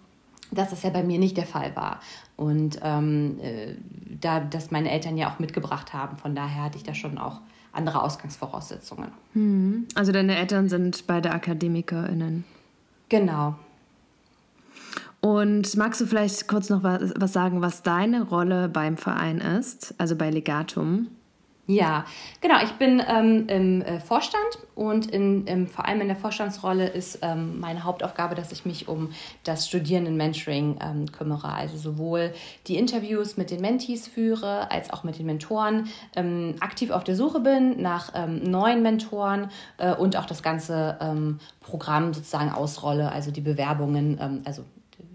dass 0.51 0.71
das 0.71 0.83
ja 0.83 0.89
bei 0.89 1.03
mir 1.03 1.19
nicht 1.19 1.37
der 1.37 1.45
Fall 1.45 1.75
war. 1.75 1.99
Und 2.35 2.79
ähm, 2.83 3.39
äh, 3.41 3.75
da 4.19 4.39
das 4.39 4.71
meine 4.71 4.91
Eltern 4.91 5.17
ja 5.17 5.31
auch 5.31 5.39
mitgebracht 5.39 5.93
haben, 5.93 6.17
von 6.17 6.35
daher 6.35 6.63
hatte 6.63 6.77
ich 6.77 6.83
da 6.83 6.93
schon 6.93 7.17
auch 7.17 7.41
andere 7.71 8.01
Ausgangsvoraussetzungen. 8.01 9.11
Hm. 9.33 9.87
Also 9.95 10.11
deine 10.11 10.37
Eltern 10.37 10.69
sind 10.69 11.05
beide 11.07 11.31
AkademikerInnen. 11.31 12.43
Genau. 13.09 13.55
Und 15.21 15.75
magst 15.75 15.99
du 15.99 16.05
vielleicht 16.05 16.47
kurz 16.47 16.69
noch 16.69 16.83
was, 16.83 17.13
was 17.17 17.33
sagen, 17.33 17.61
was 17.61 17.83
deine 17.83 18.23
Rolle 18.23 18.69
beim 18.69 18.95
Verein 18.95 19.39
ist, 19.39 19.93
also 19.97 20.15
bei 20.15 20.29
Legatum? 20.29 21.07
Ja, 21.69 22.05
genau. 22.41 22.55
Ich 22.63 22.71
bin 22.73 22.99
ähm, 23.07 23.47
im 23.47 23.83
äh, 23.83 23.99
Vorstand 23.99 24.57
und 24.73 25.05
in, 25.11 25.45
im, 25.45 25.67
vor 25.67 25.85
allem 25.85 26.01
in 26.01 26.07
der 26.07 26.17
Vorstandsrolle 26.17 26.87
ist 26.87 27.19
ähm, 27.21 27.59
meine 27.59 27.83
Hauptaufgabe, 27.83 28.33
dass 28.33 28.51
ich 28.51 28.65
mich 28.65 28.87
um 28.87 29.11
das 29.43 29.67
Studierenden-Mentoring 29.67 30.79
ähm, 30.81 31.11
kümmere. 31.11 31.53
Also 31.53 31.77
sowohl 31.77 32.33
die 32.65 32.75
Interviews 32.75 33.37
mit 33.37 33.51
den 33.51 33.61
Mentees 33.61 34.07
führe, 34.07 34.71
als 34.71 34.91
auch 34.91 35.03
mit 35.03 35.19
den 35.19 35.27
Mentoren, 35.27 35.89
ähm, 36.15 36.55
aktiv 36.59 36.89
auf 36.89 37.03
der 37.03 37.15
Suche 37.15 37.39
bin 37.39 37.79
nach 37.79 38.13
ähm, 38.15 38.41
neuen 38.49 38.81
Mentoren 38.81 39.51
äh, 39.77 39.93
und 39.93 40.17
auch 40.17 40.25
das 40.25 40.41
ganze 40.41 40.97
ähm, 40.99 41.39
Programm 41.61 42.15
sozusagen 42.15 42.51
ausrolle, 42.51 43.11
also 43.11 43.29
die 43.29 43.41
Bewerbungen, 43.41 44.41
also 44.43 44.63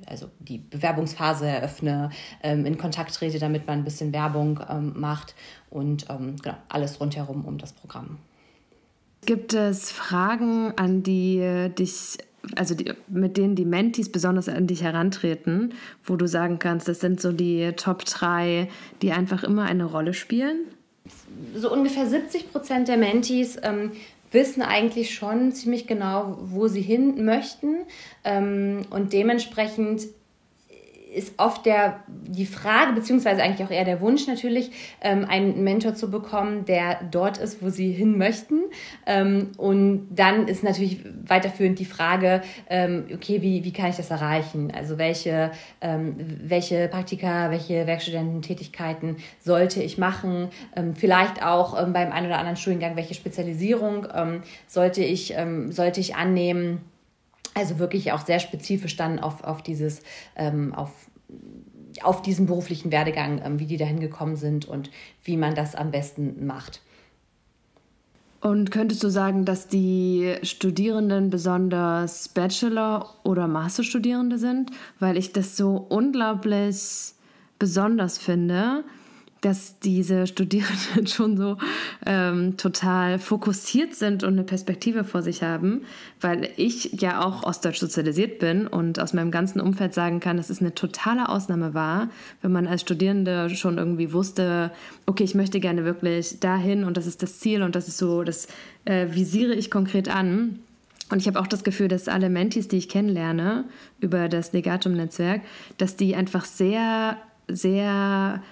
also 0.09 0.31
die 0.39 0.59
Bewerbungsphase 0.59 1.47
eröffne, 1.47 2.11
ähm, 2.43 2.67
in 2.67 2.79
Kontakt 2.79 3.15
trete, 3.15 3.39
damit 3.39 3.67
man 3.67 3.79
ein 3.79 3.85
bisschen 3.85 4.13
Werbung 4.13 4.61
ähm, 4.69 4.93
macht 4.97 5.35
und 5.71 6.07
ähm, 6.11 6.37
genau, 6.43 6.57
alles 6.69 7.01
rundherum 7.01 7.45
um 7.45 7.59
das 7.59 7.73
Programm. 7.73 8.19
Gibt 9.27 9.55
es 9.55 9.91
Fragen, 9.91 10.73
an 10.77 11.03
die 11.03 11.71
dich, 11.79 12.19
also 12.57 12.75
die, 12.75 12.93
mit 13.09 13.37
denen 13.39 13.55
die 13.55 13.65
Mentis 13.65 14.13
besonders 14.13 14.49
an 14.49 14.67
dich 14.67 14.83
herantreten, 14.83 15.73
wo 16.05 16.17
du 16.17 16.29
sagen 16.29 16.59
kannst, 16.59 16.89
das 16.89 17.01
sind 17.01 17.21
so 17.21 17.33
die 17.33 17.73
Top 17.73 18.05
3, 18.05 18.69
die 19.01 19.13
einfach 19.13 19.43
immer 19.43 19.65
eine 19.65 19.87
Rolle 19.87 20.13
spielen? 20.13 20.67
So 21.55 21.73
ungefähr 21.73 22.07
70 22.07 22.53
Prozent 22.53 22.89
der 22.89 22.97
Mentis 22.97 23.59
ähm, 23.63 23.93
wissen 24.35 24.63
eigentlich 24.63 25.15
schon 25.15 25.53
ziemlich 25.53 25.87
genau, 25.87 26.37
wo 26.43 26.69
sie 26.69 26.83
hin 26.83 27.25
möchten. 27.25 27.77
Ähm, 28.25 28.83
und 28.91 29.13
dementsprechend 29.13 30.03
ist 31.15 31.35
oft 31.39 31.65
der, 31.67 32.01
die 32.09 32.47
Frage, 32.47 32.93
beziehungsweise 32.93 33.43
eigentlich 33.43 33.67
auch 33.67 33.71
eher 33.71 33.85
der 33.85 34.01
Wunsch 34.01 34.27
natürlich, 34.27 34.71
ähm, 35.01 35.25
einen 35.29 35.63
Mentor 35.65 35.95
zu 35.95 36.11
bekommen, 36.11 36.65
der 36.65 37.01
dort 37.11 37.39
ist, 37.39 37.63
wo 37.63 37.69
sie 37.69 37.93
hin 37.93 38.19
möchten. 38.19 38.63
Ähm, 39.07 39.53
und 39.57 40.09
dann 40.11 40.49
ist 40.49 40.65
natürlich 40.65 41.01
weiterführend 41.27 41.79
die 41.79 41.85
Frage, 41.85 42.43
ähm, 42.69 43.05
okay, 43.15 43.43
wie, 43.43 43.65
wie 43.65 43.73
kann 43.73 43.91
ich 43.91 43.97
das 43.97 44.11
erreichen? 44.11 44.73
Also 44.75 44.99
welche, 44.99 45.53
ähm, 45.81 46.17
welche 46.43 46.89
Praktika, 46.89 47.51
welche 47.51 47.87
Werkstudententätigkeiten 47.87 49.17
sollte 49.41 49.83
ich 49.83 49.99
machen? 49.99 50.49
Ähm, 50.77 50.95
vielleicht 50.95 51.45
auch 51.45 51.81
ähm, 51.81 51.93
beim 51.93 52.13
einen 52.13 52.27
oder 52.27 52.39
anderen 52.39 52.57
Studiengang, 52.57 52.97
welche 52.97 53.15
Spezialisierung 53.15 54.07
sollte, 54.67 55.03
ich, 55.03 55.35
sollte 55.71 56.01
ich 56.01 56.17
annehmen? 56.17 56.81
Also 57.55 57.79
wirklich 57.79 58.11
auch 58.13 58.27
sehr 58.27 58.41
spezifisch 58.41 58.97
dann 58.97 59.21
auf, 59.21 59.45
auf 59.45 59.63
dieses, 59.63 60.03
ähm, 60.37 60.75
auf, 60.75 60.91
auf 62.03 62.23
diesen 62.23 62.47
beruflichen 62.47 62.91
Werdegang, 62.91 63.41
ähm, 63.45 63.59
wie 63.59 63.67
die 63.67 63.77
dahin 63.77 64.01
gekommen 64.01 64.37
sind 64.37 64.67
und 64.67 64.91
wie 65.23 65.37
man 65.37 65.55
das 65.55 65.75
am 65.75 65.91
besten 65.91 66.47
macht. 66.47 66.81
Und 68.41 68.71
könntest 68.71 69.03
du 69.03 69.09
sagen, 69.09 69.47
dass 69.47 69.69
die 69.69 70.35
Studierenden 70.43 71.31
besonders 71.31 72.29
Bachelor- 72.29 73.15
oder 73.23 73.49
Masterstudierende 73.49 74.37
sind? 74.37 74.71
Weil 75.01 75.17
ich 75.17 75.33
das 75.33 75.57
so 75.57 75.77
unglaublich 75.89 77.15
besonders 77.59 78.19
finde, 78.19 78.85
dass 79.45 79.79
diese 79.79 80.27
Studierenden 80.27 81.07
schon 81.07 81.37
so 81.37 81.59
ähm, 82.07 82.57
total 82.57 83.19
fokussiert 83.19 83.95
sind 83.95 84.25
und 84.25 84.35
eine 84.35 84.45
Perspektive 84.45 85.05
vor 85.05 85.23
sich 85.23 85.43
haben, 85.43 85.83
weil 86.21 86.49
ich 86.57 87.01
ja 87.01 87.23
auch 87.23 87.43
ostdeutsch 87.43 87.79
sozialisiert 87.79 88.39
bin 88.39 88.67
und 88.67 88.99
aus 88.99 89.13
meinem 89.13 89.31
ganzen 89.31 89.61
Umfeld 89.61 89.93
sagen 89.93 90.21
kann, 90.21 90.39
dass 90.39 90.49
es 90.49 90.61
eine 90.61 90.75
totale 90.75 91.29
Ausnahme 91.29 91.75
war, 91.75 92.09
wenn 92.41 92.53
man 92.53 92.67
als 92.67 92.81
Studierende 92.81 93.51
schon 93.51 93.77
irgendwie 93.77 94.13
wusste, 94.13 94.71
okay, 95.05 95.25
ich 95.25 95.35
möchte 95.35 95.61
gerne 95.61 95.85
wirklich 95.85 96.41
dahin 96.41 96.85
und 96.85 96.97
das 96.97 97.07
ist 97.07 97.23
das 97.23 97.39
Ziel 97.39 97.63
und 97.63 97.75
das 97.75 97.89
ist 97.89 97.99
so, 97.99 98.23
das 98.23 98.49
äh, 98.87 99.09
visiere 99.11 99.55
ich 99.55 99.71
konkret 99.71 100.09
an. 100.09 100.61
Und 101.11 101.19
ich 101.19 101.27
habe 101.27 101.39
auch 101.39 101.47
das 101.47 101.65
Gefühl, 101.65 101.89
dass 101.89 102.09
alle 102.09 102.31
Mentis, 102.31 102.67
die 102.69 102.79
ich 102.79 102.89
kennenlerne 102.89 103.65
über 104.01 104.31
das 104.31 104.55
Legatum-Netzwerk, 104.55 105.43
dass 105.77 105.97
die 105.97 106.17
einfach 106.17 106.47
sehr, 106.47 107.19
sehr 107.47 108.43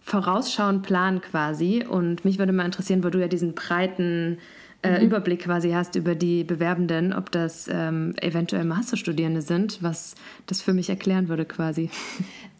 vorausschauend 0.00 0.82
planen 0.82 1.20
quasi. 1.20 1.84
Und 1.88 2.24
mich 2.24 2.38
würde 2.38 2.52
mal 2.52 2.64
interessieren, 2.64 3.04
wo 3.04 3.10
du 3.10 3.20
ja 3.20 3.28
diesen 3.28 3.54
breiten 3.54 4.38
äh, 4.82 4.98
mhm. 4.98 5.06
Überblick 5.06 5.44
quasi 5.44 5.72
hast 5.72 5.94
über 5.94 6.14
die 6.14 6.44
Bewerbenden, 6.44 7.12
ob 7.12 7.30
das 7.30 7.68
ähm, 7.70 8.14
eventuell 8.20 8.64
Masterstudierende 8.64 9.42
sind, 9.42 9.82
was 9.82 10.14
das 10.46 10.62
für 10.62 10.72
mich 10.72 10.88
erklären 10.88 11.28
würde 11.28 11.44
quasi. 11.44 11.90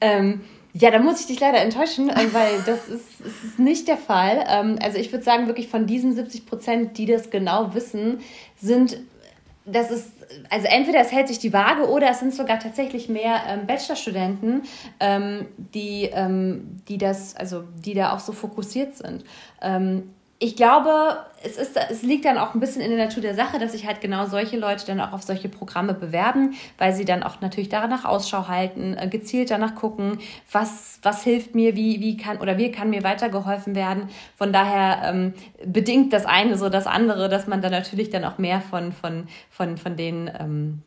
Ähm, 0.02 0.40
ja, 0.72 0.90
da 0.90 0.98
muss 0.98 1.20
ich 1.20 1.26
dich 1.26 1.40
leider 1.40 1.58
enttäuschen, 1.58 2.08
äh, 2.08 2.32
weil 2.32 2.62
das 2.64 2.88
ist, 2.88 3.20
ist 3.20 3.58
nicht 3.58 3.86
der 3.86 3.98
Fall. 3.98 4.46
Ähm, 4.48 4.78
also 4.82 4.96
ich 4.96 5.12
würde 5.12 5.22
sagen, 5.22 5.46
wirklich 5.46 5.68
von 5.68 5.86
diesen 5.86 6.14
70 6.14 6.46
Prozent, 6.46 6.96
die 6.96 7.04
das 7.04 7.28
genau 7.28 7.74
wissen, 7.74 8.20
sind 8.56 8.96
das 9.72 9.90
ist, 9.90 10.10
also 10.48 10.66
entweder 10.66 11.00
es 11.00 11.12
hält 11.12 11.28
sich 11.28 11.38
die 11.38 11.52
Waage 11.52 11.88
oder 11.88 12.10
es 12.10 12.20
sind 12.20 12.34
sogar 12.34 12.58
tatsächlich 12.58 13.08
mehr 13.08 13.40
ähm, 13.48 13.66
Bachelorstudenten, 13.66 14.62
ähm, 15.00 15.46
die, 15.56 16.10
ähm, 16.12 16.80
die 16.88 16.98
das, 16.98 17.36
also 17.36 17.64
die 17.84 17.94
da 17.94 18.14
auch 18.14 18.20
so 18.20 18.32
fokussiert 18.32 18.96
sind. 18.96 19.24
Ähm, 19.60 20.10
ich 20.42 20.56
glaube, 20.56 21.18
es, 21.42 21.58
ist, 21.58 21.76
es 21.76 22.02
liegt 22.02 22.24
dann 22.24 22.38
auch 22.38 22.54
ein 22.54 22.60
bisschen 22.60 22.80
in 22.80 22.88
der 22.90 23.06
Natur 23.06 23.22
der 23.22 23.34
Sache, 23.34 23.58
dass 23.58 23.72
sich 23.72 23.86
halt 23.86 24.00
genau 24.00 24.24
solche 24.24 24.56
Leute 24.56 24.86
dann 24.86 24.98
auch 24.98 25.12
auf 25.12 25.22
solche 25.22 25.50
Programme 25.50 25.92
bewerben, 25.92 26.54
weil 26.78 26.94
sie 26.94 27.04
dann 27.04 27.22
auch 27.22 27.42
natürlich 27.42 27.68
danach 27.68 28.06
Ausschau 28.06 28.48
halten, 28.48 28.96
äh, 28.98 29.06
gezielt 29.08 29.50
danach 29.50 29.74
gucken, 29.74 30.18
was, 30.50 30.98
was 31.02 31.22
hilft 31.22 31.54
mir, 31.54 31.76
wie, 31.76 32.00
wie 32.00 32.16
kann 32.16 32.38
oder 32.38 32.56
wie 32.56 32.72
kann 32.72 32.88
mir 32.88 33.04
weitergeholfen 33.04 33.74
werden. 33.74 34.08
Von 34.34 34.50
daher 34.50 35.10
ähm, 35.10 35.34
bedingt 35.62 36.14
das 36.14 36.24
eine 36.24 36.56
so 36.56 36.70
das 36.70 36.86
andere, 36.86 37.28
dass 37.28 37.46
man 37.46 37.60
dann 37.60 37.72
natürlich 37.72 38.08
dann 38.08 38.24
auch 38.24 38.38
mehr 38.38 38.62
von, 38.62 38.92
von, 38.92 39.28
von, 39.50 39.76
von 39.76 39.96
den 39.98 40.30
ähm, 40.40 40.82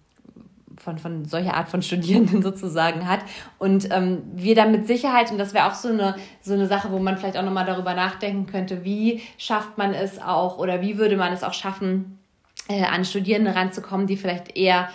von, 0.84 0.98
von 0.98 1.26
solcher 1.26 1.56
Art 1.56 1.70
von 1.70 1.82
Studierenden 1.82 2.42
sozusagen 2.44 3.08
hat. 3.08 3.22
Und 3.58 3.90
ähm, 3.92 4.24
wir 4.36 4.56
dann 4.56 4.72
mit 4.72 4.88
Sicherheit, 4.88 5.32
und 5.32 5.38
das 5.38 5.54
wäre 5.54 5.68
auch 5.68 5.74
so 5.74 5.90
eine, 5.90 6.16
so 6.42 6.54
eine 6.54 6.68
Sache, 6.68 6.92
wo 6.92 7.00
man 7.00 7.18
vielleicht 7.18 7.38
auch 7.38 7.44
nochmal 7.44 7.66
darüber 7.66 7.94
nachdenken 7.94 8.46
könnte, 8.46 8.84
wie 8.84 9.22
schafft 9.38 9.78
man 9.78 9.94
es 9.94 10.22
auch 10.22 10.58
oder 10.58 10.82
wie 10.82 10.98
würde 10.98 11.18
man 11.18 11.34
es 11.34 11.44
auch 11.44 11.54
schaffen, 11.54 12.20
äh, 12.68 12.84
an 12.84 13.06
Studierende 13.06 13.56
ranzukommen, 13.56 14.08
die 14.08 14.18
vielleicht 14.18 14.58
eher 14.58 14.90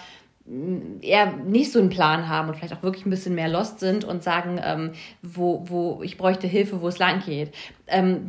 mm, 0.46 1.00
eher 1.02 1.32
nicht 1.32 1.72
so 1.72 1.78
einen 1.78 1.90
Plan 1.90 2.28
haben 2.28 2.48
und 2.48 2.56
vielleicht 2.56 2.74
auch 2.74 2.82
wirklich 2.82 3.06
ein 3.06 3.10
bisschen 3.10 3.34
mehr 3.34 3.48
lost 3.48 3.80
sind 3.80 4.04
und 4.04 4.22
sagen, 4.22 4.60
ähm, 4.62 4.92
wo, 5.22 5.64
wo 5.68 6.02
ich 6.02 6.16
bräuchte 6.16 6.46
Hilfe, 6.46 6.80
wo 6.80 6.88
es 6.88 6.98
lang 6.98 7.22
geht. 7.24 7.54
Ähm, 7.86 8.28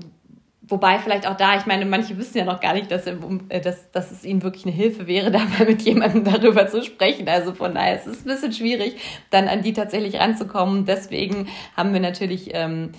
Wobei 0.70 1.00
vielleicht 1.00 1.28
auch 1.28 1.36
da, 1.36 1.58
ich 1.58 1.66
meine, 1.66 1.86
manche 1.86 2.18
wissen 2.18 2.38
ja 2.38 2.46
noch 2.46 2.60
gar 2.60 2.74
nicht, 2.74 2.92
dass, 2.92 3.08
äh, 3.08 3.16
dass, 3.62 3.92
dass 3.92 4.12
es 4.12 4.24
ihnen 4.24 4.44
wirklich 4.44 4.66
eine 4.66 4.74
Hilfe 4.74 5.08
wäre, 5.08 5.32
da 5.32 5.40
mal 5.40 5.66
mit 5.68 5.82
jemandem 5.82 6.24
darüber 6.24 6.68
zu 6.68 6.84
sprechen. 6.84 7.28
Also 7.28 7.54
von 7.54 7.74
daher 7.74 7.96
ist 7.96 8.08
es 8.08 8.22
ein 8.22 8.26
bisschen 8.26 8.54
schwierig, 8.54 8.96
dann 9.32 9.48
an 9.48 9.64
die 9.64 9.74
tatsächlich 9.74 10.16
ranzukommen. 10.16 10.86
Deswegen 10.86 11.48
haben 11.76 11.94
wir 11.94 12.00
natürlich, 12.00 12.52
ähm, 12.54 12.92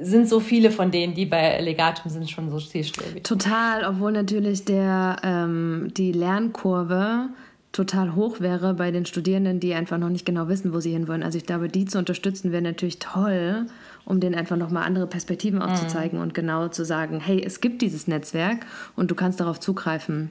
sind 0.00 0.28
so 0.28 0.40
viele 0.40 0.70
von 0.70 0.90
denen, 0.90 1.14
die 1.14 1.26
bei 1.26 1.60
Legatum 1.60 2.10
sind, 2.10 2.30
schon 2.30 2.50
so 2.50 2.58
zielstrebig. 2.58 3.22
Total, 3.22 3.84
obwohl 3.84 4.12
natürlich 4.12 4.64
der, 4.64 5.16
ähm, 5.22 5.88
die 5.96 6.12
Lernkurve 6.12 7.30
total 7.72 8.14
hoch 8.14 8.40
wäre 8.40 8.74
bei 8.74 8.90
den 8.90 9.04
Studierenden, 9.04 9.60
die 9.60 9.74
einfach 9.74 9.98
noch 9.98 10.08
nicht 10.08 10.24
genau 10.24 10.48
wissen, 10.48 10.72
wo 10.72 10.80
sie 10.80 10.92
hinwollen. 10.92 11.22
Also 11.22 11.38
ich 11.38 11.46
glaube, 11.46 11.68
die 11.68 11.86
zu 11.86 11.98
unterstützen 11.98 12.52
wäre 12.52 12.62
natürlich 12.62 12.98
toll 13.00 13.66
um 14.04 14.20
denen 14.20 14.34
einfach 14.34 14.56
nochmal 14.56 14.84
andere 14.84 15.06
Perspektiven 15.06 15.62
aufzuzeigen 15.62 16.18
mhm. 16.18 16.24
und 16.24 16.34
genau 16.34 16.68
zu 16.68 16.84
sagen, 16.84 17.20
hey, 17.20 17.42
es 17.44 17.60
gibt 17.60 17.82
dieses 17.82 18.06
Netzwerk 18.06 18.66
und 18.96 19.10
du 19.10 19.14
kannst 19.14 19.40
darauf 19.40 19.60
zugreifen. 19.60 20.30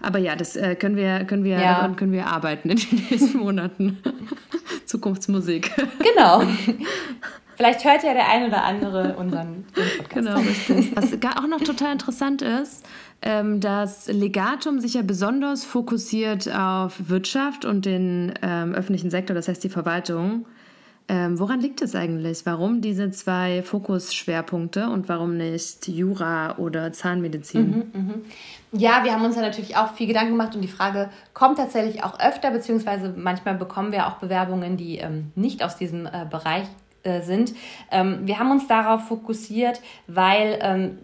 Aber 0.00 0.18
ja, 0.18 0.36
das 0.36 0.56
äh, 0.56 0.74
können 0.76 0.96
wir, 0.96 1.24
können 1.24 1.44
wir, 1.44 1.58
ja. 1.58 1.74
daran 1.74 1.96
können 1.96 2.12
wir 2.12 2.26
arbeiten 2.26 2.70
in 2.70 2.76
den 2.76 3.06
nächsten 3.10 3.38
Monaten. 3.38 3.98
Zukunftsmusik. 4.86 5.70
Genau. 5.98 6.42
Vielleicht 7.56 7.84
hört 7.84 8.02
ja 8.02 8.12
der 8.12 8.28
ein 8.28 8.46
oder 8.46 8.64
andere 8.64 9.14
unseren 9.14 9.64
Podcast. 9.72 10.10
Genau, 10.14 10.36
richtig. 10.38 10.96
Was 10.96 11.36
auch 11.36 11.46
noch 11.46 11.60
total 11.60 11.92
interessant 11.92 12.42
ist, 12.42 12.84
ähm, 13.22 13.60
dass 13.60 14.08
Legatum 14.08 14.80
sich 14.80 14.94
ja 14.94 15.02
besonders 15.02 15.64
fokussiert 15.64 16.52
auf 16.52 17.08
Wirtschaft 17.08 17.64
und 17.64 17.84
den 17.84 18.34
ähm, 18.42 18.74
öffentlichen 18.74 19.10
Sektor, 19.10 19.34
das 19.34 19.48
heißt 19.48 19.62
die 19.62 19.68
Verwaltung. 19.68 20.46
Ähm, 21.32 21.38
woran 21.38 21.60
liegt 21.60 21.82
es 21.82 21.94
eigentlich? 21.94 22.44
Warum 22.44 22.80
diese 22.80 23.10
zwei 23.10 23.62
Fokusschwerpunkte 23.62 24.88
und 24.88 25.08
warum 25.08 25.36
nicht 25.36 25.88
Jura 25.88 26.58
oder 26.58 26.92
Zahnmedizin? 26.92 27.90
Mhm, 27.92 28.06
mh. 28.06 28.14
Ja, 28.72 29.04
wir 29.04 29.12
haben 29.12 29.24
uns 29.24 29.36
ja 29.36 29.42
natürlich 29.42 29.76
auch 29.76 29.94
viel 29.94 30.06
Gedanken 30.06 30.32
gemacht 30.32 30.54
und 30.54 30.62
die 30.62 30.68
Frage 30.68 31.10
kommt 31.34 31.58
tatsächlich 31.58 32.04
auch 32.04 32.18
öfter, 32.20 32.50
beziehungsweise 32.50 33.14
manchmal 33.16 33.54
bekommen 33.54 33.92
wir 33.92 34.06
auch 34.06 34.16
Bewerbungen, 34.16 34.76
die 34.76 34.98
ähm, 34.98 35.30
nicht 35.34 35.62
aus 35.62 35.76
diesem 35.76 36.06
äh, 36.06 36.26
Bereich 36.30 36.64
äh, 37.02 37.20
sind. 37.20 37.52
Ähm, 37.90 38.20
wir 38.22 38.38
haben 38.38 38.50
uns 38.50 38.66
darauf 38.68 39.08
fokussiert, 39.08 39.80
weil 40.06 40.58
ähm, 40.62 40.98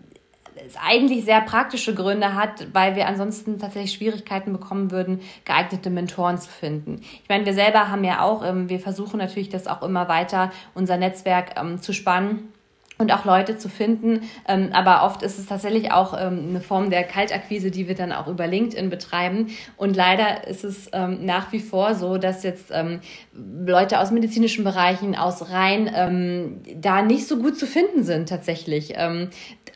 es 0.66 0.74
eigentlich 0.76 1.24
sehr 1.24 1.40
praktische 1.40 1.94
Gründe 1.94 2.34
hat, 2.34 2.68
weil 2.72 2.96
wir 2.96 3.06
ansonsten 3.06 3.58
tatsächlich 3.58 3.92
Schwierigkeiten 3.92 4.52
bekommen 4.52 4.90
würden, 4.90 5.20
geeignete 5.44 5.90
Mentoren 5.90 6.38
zu 6.38 6.50
finden. 6.50 7.00
Ich 7.00 7.28
meine, 7.28 7.46
wir 7.46 7.54
selber 7.54 7.88
haben 7.90 8.04
ja 8.04 8.22
auch, 8.22 8.44
ähm, 8.44 8.68
wir 8.68 8.80
versuchen 8.80 9.18
natürlich 9.18 9.48
das 9.48 9.66
auch 9.66 9.82
immer 9.82 10.08
weiter, 10.08 10.50
unser 10.74 10.96
Netzwerk 10.96 11.54
ähm, 11.58 11.80
zu 11.80 11.92
spannen 11.92 12.52
und 12.98 13.12
auch 13.12 13.24
Leute 13.24 13.56
zu 13.56 13.68
finden. 13.68 14.22
Ähm, 14.46 14.70
aber 14.72 15.04
oft 15.04 15.22
ist 15.22 15.38
es 15.38 15.46
tatsächlich 15.46 15.92
auch 15.92 16.14
ähm, 16.14 16.48
eine 16.50 16.60
Form 16.60 16.90
der 16.90 17.04
Kaltakquise, 17.04 17.70
die 17.70 17.86
wir 17.86 17.94
dann 17.94 18.12
auch 18.12 18.26
über 18.26 18.46
LinkedIn 18.46 18.90
betreiben. 18.90 19.48
Und 19.76 19.96
leider 19.96 20.46
ist 20.48 20.64
es 20.64 20.90
ähm, 20.92 21.24
nach 21.24 21.52
wie 21.52 21.60
vor 21.60 21.94
so, 21.94 22.18
dass 22.18 22.42
jetzt 22.42 22.70
ähm, 22.72 23.00
Leute 23.32 24.00
aus 24.00 24.10
medizinischen 24.10 24.64
Bereichen, 24.64 25.14
aus 25.14 25.50
rein 25.50 25.90
ähm, 25.94 26.62
da 26.74 27.02
nicht 27.02 27.28
so 27.28 27.38
gut 27.38 27.56
zu 27.56 27.66
finden 27.66 28.02
sind 28.02 28.28
tatsächlich. 28.28 28.94
Ähm, 28.96 29.30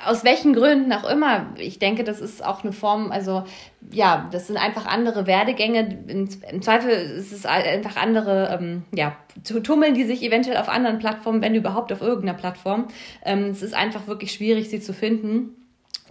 aus 0.04 0.24
welchen 0.24 0.52
Gründen 0.52 0.92
auch 0.92 1.08
immer. 1.08 1.46
Ich 1.56 1.78
denke, 1.78 2.02
das 2.02 2.20
ist 2.20 2.44
auch 2.44 2.64
eine 2.64 2.72
Form, 2.72 3.12
also 3.12 3.44
ja, 3.90 4.28
das 4.32 4.46
sind 4.46 4.56
einfach 4.56 4.86
andere 4.86 5.26
Werdegänge. 5.26 5.98
Im 6.06 6.62
Zweifel 6.62 6.90
ist 6.90 7.32
es 7.32 7.44
einfach 7.46 7.96
andere, 7.96 8.58
ähm, 8.58 8.82
ja, 8.94 9.16
tummeln 9.62 9.94
die 9.94 10.04
sich 10.04 10.22
eventuell 10.22 10.56
auf 10.56 10.68
anderen 10.68 10.98
Plattformen, 10.98 11.42
wenn 11.42 11.54
überhaupt 11.54 11.92
auf 11.92 12.00
irgendeiner 12.00 12.38
Plattform. 12.38 12.88
Ähm, 13.24 13.50
es 13.50 13.62
ist 13.62 13.74
einfach 13.74 14.06
wirklich 14.06 14.32
schwierig, 14.32 14.70
sie 14.70 14.80
zu 14.80 14.92
finden. 14.94 15.61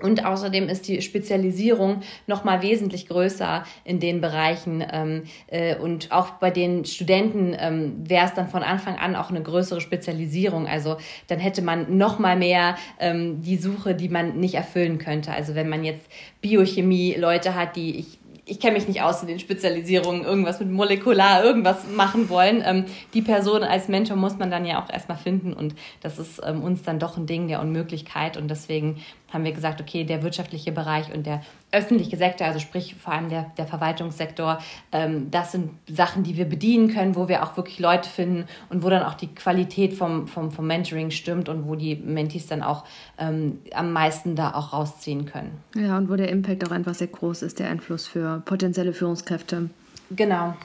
Und 0.01 0.25
außerdem 0.25 0.69
ist 0.69 0.87
die 0.87 1.01
Spezialisierung 1.01 2.01
noch 2.27 2.43
mal 2.43 2.61
wesentlich 2.61 3.07
größer 3.07 3.63
in 3.83 3.99
den 3.99 4.21
Bereichen. 4.21 4.83
Ähm, 4.91 5.23
äh, 5.47 5.75
und 5.75 6.11
auch 6.11 6.31
bei 6.31 6.51
den 6.51 6.85
Studenten 6.85 7.55
ähm, 7.57 7.93
wäre 8.07 8.25
es 8.25 8.33
dann 8.33 8.47
von 8.47 8.63
Anfang 8.63 8.97
an 8.97 9.15
auch 9.15 9.29
eine 9.29 9.41
größere 9.41 9.81
Spezialisierung. 9.81 10.67
Also 10.67 10.97
dann 11.27 11.39
hätte 11.39 11.61
man 11.61 11.97
noch 11.97 12.19
mal 12.19 12.37
mehr 12.37 12.75
ähm, 12.99 13.41
die 13.41 13.57
Suche, 13.57 13.95
die 13.95 14.09
man 14.09 14.39
nicht 14.39 14.55
erfüllen 14.55 14.97
könnte. 14.97 15.31
Also 15.31 15.55
wenn 15.55 15.69
man 15.69 15.83
jetzt 15.83 16.09
Biochemie-Leute 16.41 17.55
hat, 17.55 17.75
die 17.75 17.99
ich 17.99 18.20
ich 18.51 18.59
kenne 18.59 18.73
mich 18.73 18.85
nicht 18.85 19.01
aus 19.01 19.21
in 19.21 19.29
den 19.29 19.39
Spezialisierungen, 19.39 20.25
irgendwas 20.25 20.59
mit 20.59 20.69
molekular, 20.69 21.41
irgendwas 21.41 21.87
machen 21.87 22.27
wollen. 22.27 22.61
Ähm, 22.65 22.85
die 23.13 23.21
Person 23.21 23.63
als 23.63 23.87
Mentor 23.87 24.17
muss 24.17 24.37
man 24.37 24.51
dann 24.51 24.65
ja 24.65 24.83
auch 24.83 24.89
erstmal 24.91 25.17
finden 25.17 25.53
und 25.53 25.73
das 26.01 26.19
ist 26.19 26.41
ähm, 26.45 26.61
uns 26.61 26.83
dann 26.83 26.99
doch 26.99 27.15
ein 27.15 27.27
Ding 27.27 27.47
der 27.47 27.61
Unmöglichkeit 27.61 28.35
und 28.35 28.49
deswegen 28.49 29.01
haben 29.31 29.45
wir 29.45 29.53
gesagt, 29.53 29.79
okay, 29.79 30.03
der 30.03 30.21
wirtschaftliche 30.21 30.73
Bereich 30.73 31.13
und 31.13 31.25
der 31.25 31.41
öffentliche 31.71 32.17
Sektor, 32.17 32.47
also 32.47 32.59
sprich 32.59 32.95
vor 32.95 33.13
allem 33.13 33.29
der, 33.29 33.51
der 33.57 33.65
Verwaltungssektor, 33.65 34.59
ähm, 34.91 35.31
das 35.31 35.51
sind 35.51 35.71
Sachen, 35.89 36.23
die 36.23 36.35
wir 36.37 36.45
bedienen 36.45 36.93
können, 36.93 37.15
wo 37.15 37.27
wir 37.27 37.43
auch 37.43 37.55
wirklich 37.57 37.79
Leute 37.79 38.09
finden 38.09 38.45
und 38.69 38.83
wo 38.83 38.89
dann 38.89 39.03
auch 39.03 39.13
die 39.13 39.33
Qualität 39.33 39.93
vom, 39.93 40.27
vom, 40.27 40.51
vom 40.51 40.67
Mentoring 40.67 41.11
stimmt 41.11 41.49
und 41.49 41.67
wo 41.67 41.75
die 41.75 41.95
Mentees 41.95 42.47
dann 42.47 42.61
auch 42.61 42.83
ähm, 43.17 43.59
am 43.73 43.93
meisten 43.93 44.35
da 44.35 44.53
auch 44.53 44.73
rausziehen 44.73 45.25
können. 45.25 45.51
Ja, 45.75 45.97
und 45.97 46.09
wo 46.09 46.15
der 46.15 46.29
Impact 46.29 46.65
auch 46.67 46.71
einfach 46.71 46.93
sehr 46.93 47.07
groß 47.07 47.41
ist, 47.43 47.59
der 47.59 47.69
Einfluss 47.69 48.07
für 48.07 48.41
potenzielle 48.45 48.93
Führungskräfte. 48.93 49.69
Genau. 50.11 50.55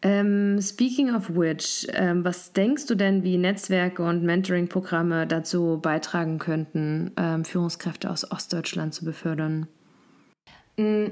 Ähm, 0.00 0.60
speaking 0.60 1.14
of 1.14 1.30
which, 1.30 1.86
ähm, 1.94 2.24
was 2.26 2.52
denkst 2.52 2.86
du 2.86 2.94
denn, 2.94 3.22
wie 3.22 3.38
Netzwerke 3.38 4.02
und 4.02 4.22
Mentoring-Programme 4.22 5.26
dazu 5.26 5.78
beitragen 5.80 6.38
könnten, 6.38 7.10
ähm, 7.16 7.46
Führungskräfte 7.46 8.10
aus 8.10 8.30
Ostdeutschland 8.30 8.92
zu 8.92 9.06
befördern? 9.06 9.66
Mm, 10.76 11.06